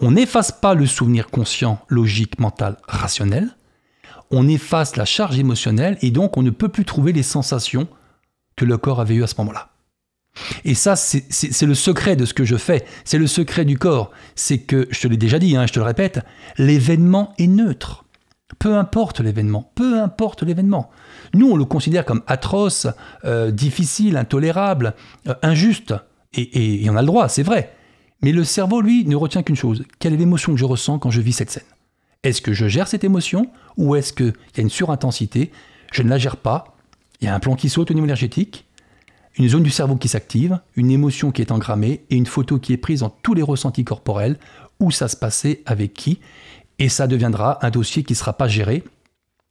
On 0.00 0.12
n'efface 0.12 0.52
pas 0.52 0.74
le 0.74 0.86
souvenir 0.86 1.28
conscient, 1.28 1.84
logique, 1.88 2.38
mental, 2.38 2.76
rationnel. 2.86 3.56
On 4.30 4.48
efface 4.48 4.96
la 4.96 5.04
charge 5.04 5.38
émotionnelle 5.38 5.98
et 6.00 6.10
donc 6.10 6.36
on 6.36 6.42
ne 6.42 6.50
peut 6.50 6.68
plus 6.68 6.84
trouver 6.84 7.12
les 7.12 7.22
sensations 7.22 7.88
que 8.56 8.64
le 8.64 8.78
corps 8.78 9.00
avait 9.00 9.14
eues 9.14 9.24
à 9.24 9.26
ce 9.26 9.34
moment-là. 9.38 9.71
Et 10.64 10.74
ça, 10.74 10.96
c'est 10.96 11.62
le 11.62 11.74
secret 11.74 12.16
de 12.16 12.24
ce 12.24 12.34
que 12.34 12.44
je 12.44 12.56
fais. 12.56 12.84
C'est 13.04 13.18
le 13.18 13.26
secret 13.26 13.64
du 13.64 13.78
corps. 13.78 14.10
C'est 14.34 14.58
que, 14.58 14.88
je 14.90 15.00
te 15.00 15.08
l'ai 15.08 15.16
déjà 15.16 15.38
dit, 15.38 15.56
hein, 15.56 15.66
je 15.66 15.72
te 15.72 15.78
le 15.78 15.84
répète, 15.84 16.20
l'événement 16.58 17.34
est 17.38 17.46
neutre. 17.46 18.04
Peu 18.58 18.76
importe 18.76 19.20
l'événement, 19.20 19.72
peu 19.74 20.00
importe 20.00 20.42
l'événement. 20.42 20.90
Nous, 21.34 21.50
on 21.50 21.56
le 21.56 21.64
considère 21.64 22.04
comme 22.04 22.22
atroce, 22.26 22.86
euh, 23.24 23.50
difficile, 23.50 24.16
intolérable, 24.16 24.94
euh, 25.26 25.34
injuste. 25.42 25.94
Et, 26.34 26.84
et 26.84 26.90
on 26.90 26.96
a 26.96 27.00
le 27.00 27.06
droit, 27.06 27.28
c'est 27.28 27.42
vrai. 27.42 27.74
Mais 28.22 28.32
le 28.32 28.44
cerveau, 28.44 28.80
lui, 28.80 29.04
ne 29.04 29.16
retient 29.16 29.42
qu'une 29.42 29.56
chose. 29.56 29.84
Quelle 29.98 30.14
est 30.14 30.18
l'émotion 30.18 30.52
que 30.52 30.58
je 30.58 30.64
ressens 30.64 30.98
quand 30.98 31.10
je 31.10 31.20
vis 31.20 31.32
cette 31.32 31.50
scène? 31.50 31.62
Est-ce 32.22 32.40
que 32.40 32.52
je 32.52 32.68
gère 32.68 32.86
cette 32.86 33.04
émotion 33.04 33.48
ou 33.76 33.96
est-ce 33.96 34.12
qu'il 34.12 34.32
y 34.56 34.60
a 34.60 34.62
une 34.62 34.70
surintensité? 34.70 35.50
Je 35.92 36.02
ne 36.02 36.08
la 36.08 36.18
gère 36.18 36.36
pas. 36.36 36.76
Il 37.20 37.24
y 37.26 37.28
a 37.28 37.34
un 37.34 37.40
plan 37.40 37.56
qui 37.56 37.68
saute 37.68 37.90
au 37.90 37.94
niveau 37.94 38.06
énergétique 38.06 38.66
une 39.36 39.48
zone 39.48 39.62
du 39.62 39.70
cerveau 39.70 39.96
qui 39.96 40.08
s'active, 40.08 40.60
une 40.76 40.90
émotion 40.90 41.30
qui 41.30 41.42
est 41.42 41.52
engrammée 41.52 42.04
et 42.10 42.16
une 42.16 42.26
photo 42.26 42.58
qui 42.58 42.72
est 42.72 42.78
prise 42.78 43.00
dans 43.00 43.10
tous 43.10 43.34
les 43.34 43.42
ressentis 43.42 43.84
corporels, 43.84 44.38
où 44.80 44.90
ça 44.90 45.08
se 45.08 45.16
passait, 45.16 45.62
avec 45.64 45.94
qui, 45.94 46.20
et 46.78 46.88
ça 46.88 47.06
deviendra 47.06 47.64
un 47.64 47.70
dossier 47.70 48.02
qui 48.02 48.12
ne 48.12 48.18
sera 48.18 48.34
pas 48.34 48.48
géré, 48.48 48.84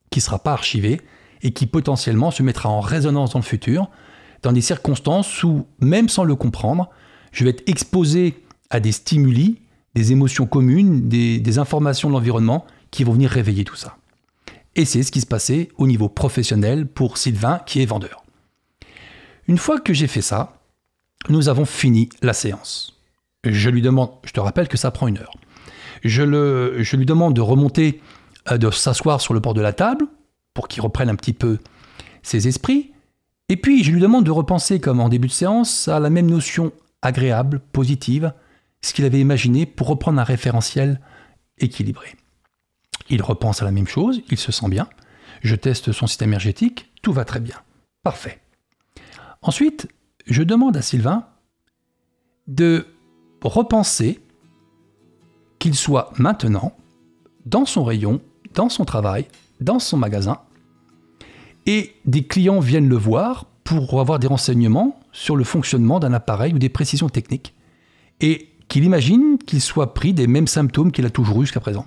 qui 0.10 0.20
ne 0.20 0.24
sera 0.24 0.40
pas 0.40 0.54
archivé, 0.54 1.02
et 1.42 1.52
qui 1.52 1.66
potentiellement 1.66 2.32
se 2.32 2.44
mettra 2.44 2.70
en 2.70 2.80
résonance 2.80 3.32
dans 3.32 3.40
le 3.40 3.46
futur, 3.46 3.90
dans 4.44 4.52
des 4.52 4.62
circonstances 4.62 5.44
où, 5.44 5.66
même 5.80 6.10
sans 6.10 6.24
le 6.24 6.36
comprendre, 6.36 6.90
je 7.32 7.44
vais 7.44 7.52
être 7.52 7.64
exposé 7.68 8.44
à 8.70 8.80
des 8.80 8.92
stimuli, 8.92 9.62
des 9.96 10.12
émotions 10.12 10.46
communes, 10.46 11.10
des, 11.10 11.40
des 11.40 11.60
informations 11.60 12.10
de 12.10 12.14
l'environnement 12.14 12.66
qui 12.92 13.04
vont 13.04 13.14
venir 13.14 13.30
réveiller 13.30 13.64
tout 13.64 13.76
ça. 13.76 13.98
Et 14.76 14.86
c'est 14.86 15.04
ce 15.04 15.12
qui 15.12 15.22
se 15.22 15.26
passait 15.26 15.70
au 15.78 15.88
niveau 15.88 16.10
professionnel 16.10 16.88
pour 16.88 17.18
Sylvain 17.18 17.60
qui 17.66 17.82
est 17.82 17.86
vendeur. 17.86 18.21
Une 19.48 19.58
fois 19.58 19.80
que 19.80 19.94
j'ai 19.94 20.08
fait 20.08 20.22
ça, 20.22 20.62
nous 21.30 21.50
avons 21.50 21.66
fini 21.66 22.10
la 22.22 22.34
séance. 22.34 23.00
Je 23.44 23.70
lui 23.70 23.82
demande, 23.82 24.12
je 24.24 24.32
te 24.32 24.40
rappelle 24.40 24.68
que 24.68 24.78
ça 24.78 24.92
prend 24.92 25.08
une 25.08 25.18
heure. 25.18 25.34
Je, 26.04 26.24
lui 26.24 27.06
demande 27.06 27.34
de 27.34 27.42
remonter, 27.42 28.02
euh, 28.52 28.58
de 28.58 28.72
s'asseoir 28.72 29.22
sur 29.22 29.34
le 29.34 29.40
bord 29.40 29.54
de 29.54 29.62
la 29.62 29.74
table 29.74 30.06
pour 30.54 30.68
qu'il 30.68 30.82
reprenne 30.82 31.10
un 31.10 31.16
petit 31.16 31.34
peu 31.34 31.60
ses 32.24 32.48
esprits. 32.48 32.92
Et 33.50 33.58
puis 33.58 33.84
je 33.84 33.92
lui 33.92 34.00
demande 34.00 34.26
de 34.26 34.32
repenser, 34.32 34.80
comme 34.80 35.00
en 35.00 35.10
début 35.10 35.28
de 35.28 35.34
séance, 35.34 35.88
à 35.88 36.00
la 36.00 36.10
même 36.10 36.28
notion 36.28 36.72
agréable, 37.02 37.60
positive, 37.72 38.34
ce 38.82 38.94
qu'il 38.94 39.06
avait 39.06 39.20
imaginé 39.20 39.66
pour 39.66 39.88
reprendre 39.88 40.20
un 40.20 40.24
référentiel 40.24 41.00
équilibré. 41.58 42.16
Il 43.10 43.22
repense 43.22 43.62
à 43.62 43.66
la 43.66 43.72
même 43.72 43.88
chose, 43.88 44.22
il 44.30 44.38
se 44.38 44.52
sent 44.52 44.70
bien. 44.70 44.88
Je 45.42 45.56
teste 45.56 45.92
son 45.92 46.08
système 46.08 46.30
énergétique, 46.30 46.92
tout 47.02 47.14
va 47.14 47.26
très 47.26 47.40
bien. 47.40 47.58
Parfait. 48.04 48.40
Ensuite, 49.42 49.88
je 50.28 50.44
demande 50.44 50.78
à 50.78 50.82
Sylvain 50.82 51.26
de 52.48 52.86
repenser 53.42 54.20
qu'il 55.58 55.76
soit 55.76 56.12
maintenant 56.18 56.74
dans 57.46 57.66
son 57.66 57.84
rayon, 57.84 58.22
dans 58.54 58.70
son 58.70 58.86
travail, 58.86 59.26
dans 59.60 59.80
son 59.80 59.98
magasin, 59.98 60.40
et 61.66 61.96
des 62.06 62.26
clients 62.26 62.60
viennent 62.60 62.90
le 62.90 62.96
voir 62.96 63.46
pour 63.64 64.00
avoir 64.00 64.20
des 64.20 64.28
renseignements 64.28 65.00
sur 65.12 65.36
le 65.36 65.44
fonctionnement 65.44 66.00
d'un 66.00 66.14
appareil 66.14 66.54
ou 66.54 66.60
des 66.60 66.70
précisions 66.70 67.10
techniques, 67.10 67.56
et 68.20 68.50
qu'il 68.68 68.84
imagine 68.84 69.38
qu'il 69.38 69.62
soit 69.62 69.94
pris 69.94 70.14
des 70.14 70.28
mêmes 70.28 70.48
symptômes 70.48 70.92
qu'il 70.92 71.06
a 71.06 71.10
toujours 71.10 71.42
eu 71.42 71.46
jusqu'à 71.46 71.60
présent. 71.60 71.86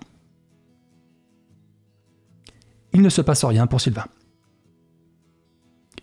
Il 2.92 3.02
ne 3.02 3.08
se 3.08 3.20
passe 3.20 3.44
rien 3.44 3.66
pour 3.66 3.80
Sylvain. 3.80 4.06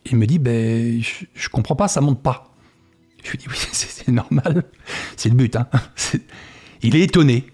Il 0.06 0.18
me 0.18 0.26
dit, 0.26 0.40
ben, 0.40 1.02
je, 1.02 1.26
je 1.34 1.50
comprends 1.50 1.76
pas, 1.76 1.88
ça 1.88 2.02
monte 2.02 2.22
pas. 2.22 2.52
Je 3.24 3.32
lui 3.32 3.38
dis, 3.38 3.46
oui, 3.48 3.56
c'est 3.72 4.08
normal, 4.08 4.64
c'est 5.16 5.30
le 5.30 5.36
but. 5.36 5.56
Hein. 5.56 5.68
Il 6.82 6.96
est 6.96 7.02
étonné. 7.02 7.46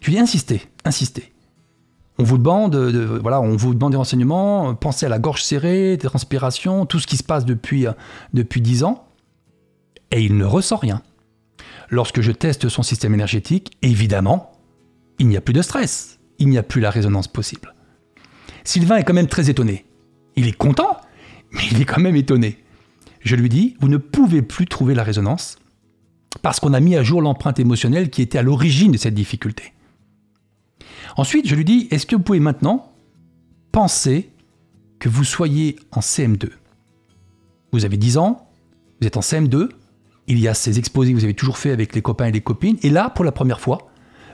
Je 0.00 0.06
lui 0.06 0.14
dis, 0.14 0.20
insistez, 0.20 0.62
insistez. 0.84 1.32
On 2.18 2.22
vous 2.22 2.38
demande, 2.38 2.72
de, 2.72 3.18
voilà, 3.20 3.40
on 3.40 3.56
vous 3.56 3.72
demande 3.74 3.92
des 3.92 3.96
renseignements, 3.96 4.74
pensez 4.74 5.06
à 5.06 5.08
la 5.08 5.18
gorge 5.18 5.42
serrée, 5.42 5.96
des 5.96 6.06
transpirations, 6.06 6.84
tout 6.84 6.98
ce 6.98 7.06
qui 7.06 7.16
se 7.16 7.22
passe 7.22 7.44
depuis, 7.44 7.86
euh, 7.86 7.92
depuis 8.34 8.60
10 8.60 8.84
ans. 8.84 9.06
Et 10.10 10.22
il 10.22 10.36
ne 10.36 10.44
ressent 10.44 10.76
rien. 10.76 11.02
Lorsque 11.88 12.20
je 12.20 12.30
teste 12.30 12.68
son 12.68 12.82
système 12.82 13.14
énergétique, 13.14 13.72
évidemment, 13.82 14.52
il 15.18 15.28
n'y 15.28 15.36
a 15.36 15.40
plus 15.40 15.54
de 15.54 15.62
stress, 15.62 16.18
il 16.38 16.48
n'y 16.48 16.58
a 16.58 16.62
plus 16.62 16.80
la 16.80 16.90
résonance 16.90 17.26
possible. 17.26 17.74
Sylvain 18.64 18.96
est 18.96 19.04
quand 19.04 19.14
même 19.14 19.26
très 19.26 19.50
étonné. 19.50 19.86
Il 20.36 20.46
est 20.46 20.52
content, 20.52 20.98
mais 21.52 21.62
il 21.70 21.80
est 21.80 21.84
quand 21.84 22.00
même 22.00 22.16
étonné. 22.16 22.58
Je 23.20 23.36
lui 23.36 23.48
dis, 23.48 23.76
vous 23.80 23.88
ne 23.88 23.96
pouvez 23.96 24.42
plus 24.42 24.66
trouver 24.66 24.94
la 24.94 25.02
résonance 25.02 25.58
parce 26.42 26.60
qu'on 26.60 26.72
a 26.72 26.80
mis 26.80 26.96
à 26.96 27.02
jour 27.02 27.20
l'empreinte 27.20 27.58
émotionnelle 27.58 28.10
qui 28.10 28.22
était 28.22 28.38
à 28.38 28.42
l'origine 28.42 28.92
de 28.92 28.96
cette 28.96 29.14
difficulté. 29.14 29.72
Ensuite, 31.16 31.46
je 31.48 31.54
lui 31.54 31.64
dis, 31.64 31.88
est-ce 31.90 32.06
que 32.06 32.16
vous 32.16 32.22
pouvez 32.22 32.40
maintenant 32.40 32.92
penser 33.72 34.30
que 34.98 35.08
vous 35.08 35.24
soyez 35.24 35.76
en 35.92 36.00
CM2 36.00 36.50
Vous 37.72 37.84
avez 37.84 37.96
10 37.96 38.18
ans, 38.18 38.48
vous 39.00 39.06
êtes 39.06 39.16
en 39.16 39.20
CM2, 39.20 39.68
il 40.28 40.38
y 40.38 40.48
a 40.48 40.54
ces 40.54 40.78
exposés 40.78 41.12
que 41.12 41.18
vous 41.18 41.24
avez 41.24 41.34
toujours 41.34 41.58
fait 41.58 41.70
avec 41.70 41.94
les 41.94 42.02
copains 42.02 42.26
et 42.26 42.32
les 42.32 42.40
copines, 42.40 42.78
et 42.82 42.90
là, 42.90 43.10
pour 43.10 43.24
la 43.24 43.32
première 43.32 43.60
fois, 43.60 43.90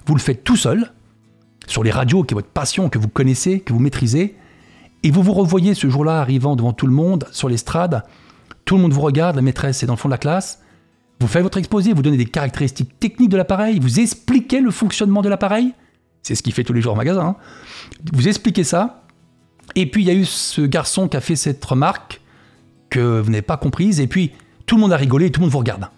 vous 0.07 0.15
le 0.15 0.21
faites 0.21 0.45
tout 0.45 0.57
seul, 0.57 0.93
sur 1.67 1.83
les 1.83 1.91
radios 1.91 2.23
qui 2.23 2.35
est 2.35 2.37
votre 2.37 2.49
passion, 2.49 2.89
que 2.89 2.99
vous 2.99 3.09
connaissez, 3.09 3.61
que 3.61 3.73
vous 3.73 3.81
maîtrisez, 3.81 4.37
et 5.07 5.11
vous 5.13 5.23
vous 5.23 5.35
revoyez 5.35 5.75
ce 5.75 5.89
jour-là 5.89 6.21
arrivant 6.21 6.57
devant 6.57 6.73
tout 6.73 6.89
le 6.89 6.93
monde, 6.93 7.29
sur 7.31 7.49
l'estrade, 7.49 8.03
tout 8.65 8.75
le 8.75 8.83
monde 8.83 8.93
vous 8.93 9.03
regarde, 9.03 9.37
la 9.37 9.43
maîtresse 9.43 9.85
est 9.85 9.87
dans 9.87 9.93
le 9.93 9.99
fond 9.99 10.09
de 10.09 10.15
la 10.15 10.19
classe, 10.19 10.61
vous 11.21 11.29
faites 11.29 11.45
votre 11.45 11.59
exposé, 11.59 11.93
vous 11.93 12.03
donnez 12.03 12.17
des 12.17 12.27
caractéristiques 12.27 12.99
techniques 12.99 13.29
de 13.29 13.37
l'appareil, 13.37 13.79
vous 13.79 14.01
expliquez 14.01 14.61
le 14.61 14.73
fonctionnement 14.73 15.23
de 15.23 15.29
l'appareil, 15.29 15.75
c'est 16.25 16.35
ce 16.35 16.43
qu'il 16.43 16.53
fait 16.53 16.65
tous 16.65 16.73
les 16.73 16.81
jours 16.81 16.95
au 16.95 16.97
magasin, 16.97 17.25
hein. 17.25 17.37
vous 18.13 18.27
expliquez 18.27 18.65
ça, 18.65 19.05
et 19.77 19.89
puis 19.89 20.03
il 20.03 20.09
y 20.09 20.11
a 20.11 20.15
eu 20.15 20.25
ce 20.25 20.63
garçon 20.63 21.07
qui 21.07 21.17
a 21.17 21.21
fait 21.21 21.37
cette 21.37 21.65
remarque 21.65 22.21
que 22.91 23.21
vous 23.21 23.31
n'avez 23.31 23.43
pas 23.43 23.59
comprise, 23.59 24.01
et 24.01 24.09
puis 24.09 24.33
tout 24.67 24.75
le 24.75 24.81
monde 24.81 24.93
a 24.93 24.97
rigolé 24.97 25.27
et 25.27 25.31
tout 25.31 25.39
le 25.39 25.45
monde 25.45 25.53
vous 25.53 25.61
regarde. 25.61 25.89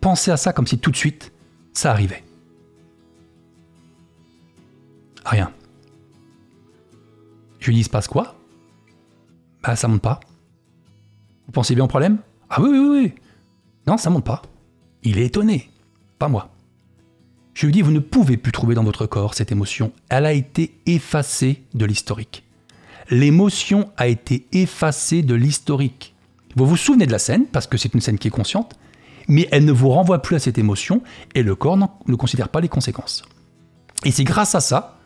Pensez 0.00 0.32
à 0.32 0.36
ça 0.36 0.52
comme 0.52 0.66
si 0.66 0.80
tout 0.80 0.90
de 0.90 0.96
suite, 0.96 1.30
ça 1.72 1.92
arrivait. 1.92 2.24
Rien. 5.24 5.52
Lui 7.68 7.74
dis, 7.74 7.84
se 7.84 7.90
passe 7.90 8.08
quoi 8.08 8.34
Bah, 9.62 9.76
ça 9.76 9.88
monte 9.88 10.00
pas. 10.00 10.20
Vous 11.44 11.52
pensez 11.52 11.74
bien 11.74 11.84
au 11.84 11.88
problème? 11.88 12.16
Ah 12.48 12.62
oui, 12.62 12.70
oui, 12.70 12.88
oui. 12.88 13.12
Non, 13.86 13.98
ça 13.98 14.08
monte 14.08 14.24
pas. 14.24 14.40
Il 15.02 15.18
est 15.18 15.26
étonné. 15.26 15.68
Pas 16.18 16.28
moi. 16.28 16.48
Je 17.52 17.66
lui 17.66 17.72
dis, 17.74 17.82
vous 17.82 17.90
ne 17.90 17.98
pouvez 17.98 18.38
plus 18.38 18.52
trouver 18.52 18.74
dans 18.74 18.84
votre 18.84 19.04
corps 19.04 19.34
cette 19.34 19.52
émotion. 19.52 19.92
Elle 20.08 20.24
a 20.24 20.32
été 20.32 20.80
effacée 20.86 21.62
de 21.74 21.84
l'historique. 21.84 22.42
L'émotion 23.10 23.92
a 23.98 24.06
été 24.06 24.46
effacée 24.52 25.20
de 25.20 25.34
l'historique. 25.34 26.14
Vous 26.56 26.64
vous 26.64 26.78
souvenez 26.78 27.04
de 27.04 27.12
la 27.12 27.18
scène, 27.18 27.44
parce 27.44 27.66
que 27.66 27.76
c'est 27.76 27.92
une 27.92 28.00
scène 28.00 28.18
qui 28.18 28.28
est 28.28 28.30
consciente, 28.30 28.78
mais 29.28 29.46
elle 29.50 29.66
ne 29.66 29.72
vous 29.72 29.90
renvoie 29.90 30.22
plus 30.22 30.36
à 30.36 30.38
cette 30.38 30.56
émotion 30.56 31.02
et 31.34 31.42
le 31.42 31.54
corps 31.54 31.76
ne 31.76 32.14
considère 32.14 32.48
pas 32.48 32.62
les 32.62 32.68
conséquences. 32.68 33.24
Et 34.06 34.10
c'est 34.10 34.24
grâce 34.24 34.54
à 34.54 34.60
ça, 34.60 34.98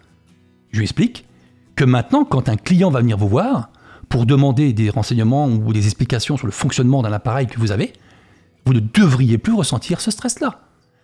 je 0.70 0.78
lui 0.78 0.84
explique, 0.84 1.26
que 1.76 1.84
maintenant, 1.84 2.24
quand 2.24 2.48
un 2.48 2.56
client 2.56 2.90
va 2.90 3.00
venir 3.00 3.16
vous 3.16 3.28
voir 3.28 3.70
pour 4.08 4.26
demander 4.26 4.72
des 4.72 4.90
renseignements 4.90 5.46
ou 5.46 5.72
des 5.72 5.86
explications 5.86 6.36
sur 6.36 6.46
le 6.46 6.52
fonctionnement 6.52 7.02
d'un 7.02 7.12
appareil 7.12 7.46
que 7.46 7.58
vous 7.58 7.72
avez, 7.72 7.92
vous 8.64 8.74
ne 8.74 8.80
devriez 8.80 9.38
plus 9.38 9.54
ressentir 9.54 10.00
ce 10.00 10.10
stress-là, 10.10 10.60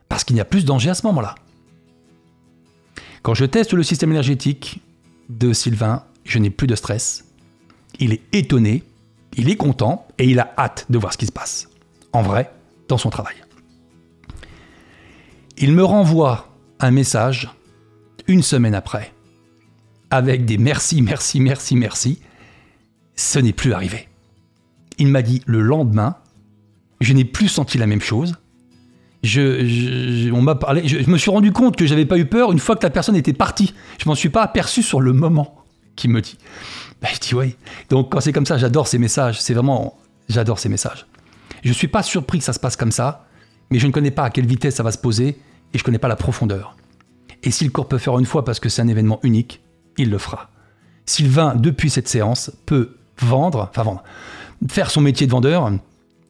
parce 0.09 0.25
qu'il 0.25 0.35
n'y 0.35 0.41
a 0.41 0.45
plus 0.45 0.63
de 0.63 0.67
danger 0.67 0.91
à 0.91 0.95
ce 0.95 1.07
moment-là. 1.07 1.35
Quand 3.23 3.35
je 3.35 3.45
teste 3.45 3.73
le 3.73 3.83
système 3.83 4.11
énergétique 4.11 4.81
de 5.29 5.53
Sylvain, 5.53 6.05
je 6.25 6.39
n'ai 6.39 6.51
plus 6.51 6.67
de 6.67 6.77
stress. 6.77 7.25
Il 7.99 8.13
est 8.13 8.23
étonné, 8.33 8.85
il 9.37 9.51
est 9.51 9.57
content 9.57 10.07
et 10.19 10.27
il 10.27 10.39
a 10.39 10.53
hâte 10.57 10.87
de 10.89 10.99
voir 10.99 11.13
ce 11.13 11.19
qui 11.19 11.27
se 11.27 11.33
passe. 11.33 11.69
En 12.13 12.23
vrai, 12.23 12.53
dans 12.89 12.99
son 12.99 13.11
travail. 13.11 13.37
Il 15.57 15.73
me 15.73 15.85
renvoie 15.85 16.49
un 16.81 16.91
message 16.91 17.51
une 18.29 18.43
semaine 18.43 18.75
après, 18.75 19.13
avec 20.11 20.45
des 20.45 20.59
merci, 20.59 21.03
merci, 21.03 21.41
merci, 21.41 21.77
merci. 21.77 22.21
Ce 23.17 23.39
n'est 23.39 23.53
plus 23.53 23.73
arrivé. 23.73 24.09
Il 24.99 25.09
m'a 25.09 25.23
dit 25.23 25.43
le 25.47 25.61
lendemain, 25.61 26.17
je 27.01 27.13
n'ai 27.13 27.25
plus 27.25 27.49
senti 27.49 27.79
la 27.79 27.87
même 27.87 28.01
chose. 28.01 28.37
Je, 29.23 30.31
on 30.31 30.43
m'a 30.43 30.55
parlé, 30.55 30.87
je, 30.87 31.11
me 31.11 31.19
suis 31.19 31.31
rendu 31.31 31.53
compte 31.53 31.77
que 31.77 31.87
j'avais 31.87 32.07
pas 32.07 32.19
eu 32.19 32.27
peur 32.27 32.53
une 32.53 32.61
fois 32.61 32.77
que 32.77 32.85
la 32.85 32.91
personne 32.91 33.17
était 33.17 33.33
partie. 33.33 33.75
Je 33.99 34.09
m'en 34.09 34.15
suis 34.15 34.29
pas 34.29 34.43
aperçu 34.43 34.83
sur 34.83 35.01
le 35.01 35.13
moment 35.13 35.65
qu'il 35.97 36.11
me 36.11 36.21
dit. 36.21 36.39
Ben, 37.03 37.09
je 37.13 37.21
dis 37.21 37.35
oui. 37.35 37.57
Donc 37.91 38.13
quand 38.13 38.21
c'est 38.21 38.33
comme 38.33 38.47
ça, 38.47 38.59
j'adore 38.59 38.87
ces 38.87 38.99
messages. 38.99 39.41
C'est 39.41 39.55
vraiment, 39.55 39.99
j'adore 40.29 40.59
ces 40.59 40.69
messages. 40.69 41.07
Je 41.65 41.73
suis 41.73 41.89
pas 41.89 42.05
surpris 42.05 42.39
que 42.39 42.45
ça 42.45 42.53
se 42.53 42.61
passe 42.61 42.77
comme 42.77 42.93
ça, 42.93 43.27
mais 43.71 43.81
je 43.81 43.87
ne 43.87 43.93
connais 43.93 44.13
pas 44.13 44.25
à 44.25 44.31
quelle 44.31 44.47
vitesse 44.47 44.77
ça 44.77 44.85
va 44.85 44.93
se 44.93 44.99
poser 44.99 45.39
et 45.75 45.79
je 45.79 45.83
connais 45.83 45.99
pas 45.99 46.09
la 46.09 46.17
profondeur. 46.17 46.77
Et 47.43 47.51
si 47.51 47.65
le 47.65 47.71
corps 47.71 47.89
peut 47.89 47.99
faire 47.99 48.19
une 48.19 48.27
fois 48.27 48.45
parce 48.45 48.61
que 48.61 48.69
c'est 48.69 48.83
un 48.83 48.89
événement 48.89 49.19
unique, 49.23 49.61
il 49.99 50.11
le 50.11 50.19
fera. 50.19 50.49
Sylvain, 51.07 51.55
depuis 51.55 51.91
cette 51.91 52.09
séance, 52.09 52.51
peut 52.67 52.97
vendre, 53.21 53.69
enfin 53.71 53.83
vendre, 53.83 54.03
faire 54.69 54.91
son 54.91 55.01
métier 55.01 55.27
de 55.27 55.33
vendeur, 55.33 55.71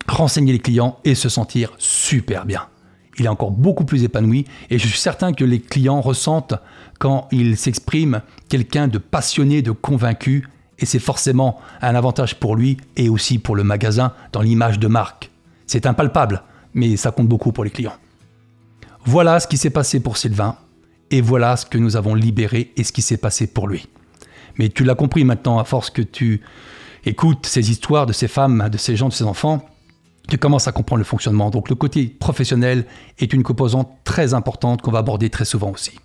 renseigner 0.09 0.53
les 0.53 0.59
clients 0.59 0.99
et 1.05 1.15
se 1.15 1.29
sentir 1.29 1.73
super 1.79 2.47
bien. 2.47 2.67
Il 3.19 3.25
est 3.25 3.29
encore 3.29 3.51
beaucoup 3.51 3.85
plus 3.85 4.05
épanoui 4.05 4.47
et 4.71 4.79
je 4.79 4.87
suis 4.87 4.99
certain 4.99 5.33
que 5.33 5.45
les 5.45 5.61
clients 5.61 6.01
ressentent 6.01 6.55
quand 6.99 7.29
il 7.33 7.57
s'exprime 7.57 8.23
quelqu'un 8.49 8.87
de 8.89 8.99
passionné, 8.99 9.61
de 9.61 9.73
convaincu 9.73 10.49
et 10.79 10.87
c'est 10.87 11.01
forcément 11.01 11.61
un 11.83 11.95
avantage 11.97 12.37
pour 12.37 12.55
lui 12.55 12.77
et 12.97 13.09
aussi 13.09 13.39
pour 13.39 13.57
le 13.57 13.65
magasin 13.65 14.13
dans 14.33 14.43
l'image 14.43 14.79
de 14.79 14.87
marque. 14.87 15.31
C'est 15.67 15.87
impalpable, 15.87 16.43
mais 16.75 16.97
ça 16.97 17.11
compte 17.11 17.29
beaucoup 17.29 17.51
pour 17.51 17.65
les 17.65 17.71
clients. 17.71 17.97
Voilà 19.05 19.41
ce 19.41 19.49
qui 19.49 19.57
s'est 19.57 19.71
passé 19.71 20.01
pour 20.01 20.17
Sylvain 20.17 20.57
et 21.11 21.21
voilà 21.21 21.57
ce 21.57 21.67
que 21.67 21.79
nous 21.79 21.97
avons 21.97 22.15
libéré 22.15 22.73
et 22.77 22.85
ce 22.85 22.93
qui 22.93 23.03
s'est 23.03 23.17
passé 23.17 23.47
pour 23.47 23.69
lui. 23.69 23.89
Mais 24.59 24.69
tu 24.69 24.85
l'as 24.85 24.95
compris 24.95 25.25
maintenant 25.25 25.59
à 25.59 25.65
force 25.65 25.91
que 25.91 26.03
tu 26.03 26.43
écoutes 27.05 27.47
ces 27.47 27.71
histoires 27.71 28.07
de 28.07 28.13
ces 28.13 28.29
femmes, 28.29 28.69
de 28.71 28.79
ces 28.79 28.97
gens, 28.97 29.09
de 29.09 29.15
ces 29.15 29.25
enfants, 29.25 29.65
tu 30.29 30.37
commences 30.37 30.69
à 30.69 30.73
comprendre 30.73 30.99
le 30.99 31.05
fonctionnement. 31.05 31.51
Donc 31.51 31.69
le 31.71 31.75
côté 31.75 32.07
professionnel 32.07 32.85
est 33.19 33.33
une 33.33 33.43
composante 33.43 33.91
très 34.05 34.35
importante 34.35 34.83
qu'on 34.83 34.91
va 34.91 34.99
aborder 34.99 35.31
très 35.31 35.45
souvent 35.45 35.71
aussi. 35.71 35.99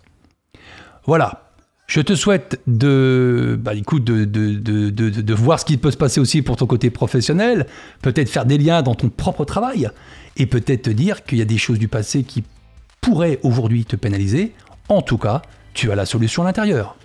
Voilà. 1.06 1.52
Je 1.86 2.00
te 2.00 2.14
souhaite 2.14 2.62
de, 2.66 3.58
bah, 3.60 3.72
voir 5.36 5.60
ce 5.60 5.66
qui 5.66 5.76
peut 5.76 5.90
se 5.90 5.98
passer 5.98 6.18
aussi 6.18 6.40
pour 6.40 6.56
ton 6.56 6.66
côté 6.66 6.88
professionnel, 6.88 7.66
peut-être 8.00 8.30
faire 8.30 8.46
des 8.46 8.56
liens 8.56 8.80
dans 8.80 8.94
ton 8.94 9.10
propre 9.10 9.44
travail, 9.44 9.90
et 10.38 10.46
peut-être 10.46 10.82
te 10.82 10.90
dire 10.90 11.24
qu'il 11.24 11.36
y 11.36 11.42
a 11.42 11.44
des 11.44 11.58
choses 11.58 11.78
du 11.78 11.88
passé 11.88 12.22
qui 12.24 12.42
pourraient 13.02 13.38
aujourd'hui 13.42 13.84
te 13.84 13.96
pénaliser. 13.96 14.54
En 14.88 15.02
tout 15.02 15.18
cas, 15.18 15.42
tu 15.72 15.90
as 15.90 15.94
la 15.94 16.06
solution 16.06 16.42
à 16.42 16.46
l'intérieur. 16.46 16.96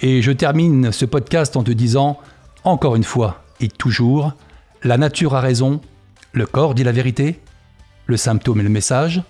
Et 0.00 0.22
je 0.22 0.32
termine 0.32 0.92
ce 0.92 1.04
podcast 1.04 1.56
en 1.56 1.62
te 1.62 1.70
disant, 1.70 2.18
encore 2.64 2.96
une 2.96 3.04
fois 3.04 3.44
et 3.60 3.68
toujours, 3.68 4.32
la 4.82 4.98
nature 4.98 5.34
a 5.34 5.40
raison, 5.40 5.80
le 6.32 6.46
corps 6.46 6.74
dit 6.74 6.84
la 6.84 6.92
vérité, 6.92 7.40
le 8.06 8.16
symptôme 8.16 8.60
est 8.60 8.64
le 8.64 8.68
message, 8.68 9.22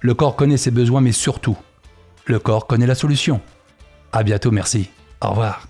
le 0.00 0.14
corps 0.14 0.36
connaît 0.36 0.56
ses 0.56 0.70
besoins, 0.70 1.00
mais 1.00 1.12
surtout, 1.12 1.56
le 2.24 2.38
corps 2.38 2.66
connaît 2.66 2.86
la 2.86 2.94
solution. 2.94 3.40
À 4.12 4.22
bientôt, 4.22 4.50
merci. 4.50 4.90
Au 5.20 5.30
revoir. 5.30 5.66